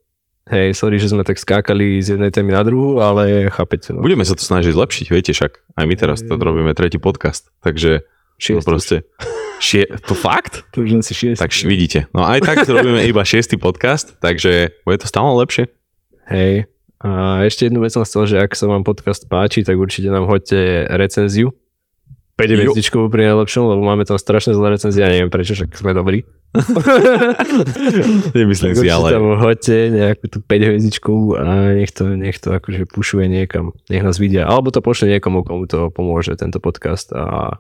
[0.48, 3.92] Hej, sorry, že sme tak skákali z jednej témy na druhú, ale chápete.
[3.92, 4.00] No.
[4.00, 5.76] Budeme sa to snažiť lepšiť, viete však.
[5.76, 8.00] Aj my teraz to robíme tretí podcast, takže
[8.38, 8.96] Šiest proste...
[9.58, 10.62] Šie, to fakt?
[10.70, 11.42] To už len si šiestý.
[11.42, 12.06] Tak vidíte.
[12.14, 15.66] No aj tak robíme iba šiestý podcast, takže bude to stále lepšie.
[16.30, 16.70] Hej.
[17.02, 20.30] A ešte jednu vec som chcel, že ak sa vám podcast páči, tak určite nám
[20.30, 21.50] hoďte recenziu.
[22.38, 25.90] 5 hviezdičkovú pri najlepšom, lebo máme tam strašne zlé recenzie a neviem prečo, však sme
[25.90, 26.22] dobrí.
[28.38, 29.10] Nemyslím si, ale...
[29.10, 34.06] tam hoďte nejakú tú 5 hviezdičkovú a nech to, nech to akože pušuje niekam, nech
[34.06, 34.46] nás vidia.
[34.46, 37.58] Alebo to pošle niekomu, komu to pomôže, tento podcast a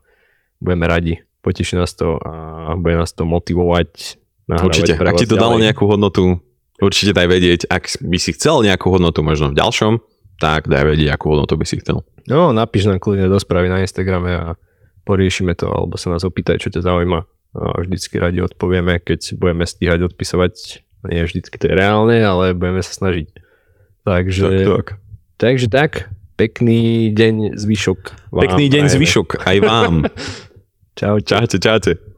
[0.62, 1.14] budeme radi.
[1.42, 4.14] Poteší nás to a bude nás to motivovať.
[4.46, 6.38] Určite, ak ti to dalo nejakú hodnotu,
[6.78, 9.98] určite daj vedieť, ak by si chcel nejakú hodnotu možno v ďalšom,
[10.38, 12.06] tak daj vedieť, akú hodnotu by si chcel.
[12.30, 14.46] No, napíš nám kľudne do správy na Instagrame a
[15.08, 17.24] poriešime to, alebo sa nás opýtaj, čo ťa zaujíma.
[17.56, 20.84] A vždycky radi odpovieme, keď budeme stíhať odpisovať.
[21.08, 23.32] Nie vždycky to je reálne, ale budeme sa snažiť.
[24.04, 24.86] Takže tak, tak.
[25.38, 25.92] Takže tak,
[26.36, 28.00] pekný deň zvyšok.
[28.36, 29.94] Vám pekný deň zvyšok aj vám.
[30.98, 31.30] Čaute.
[31.30, 32.08] Čaute, čaute.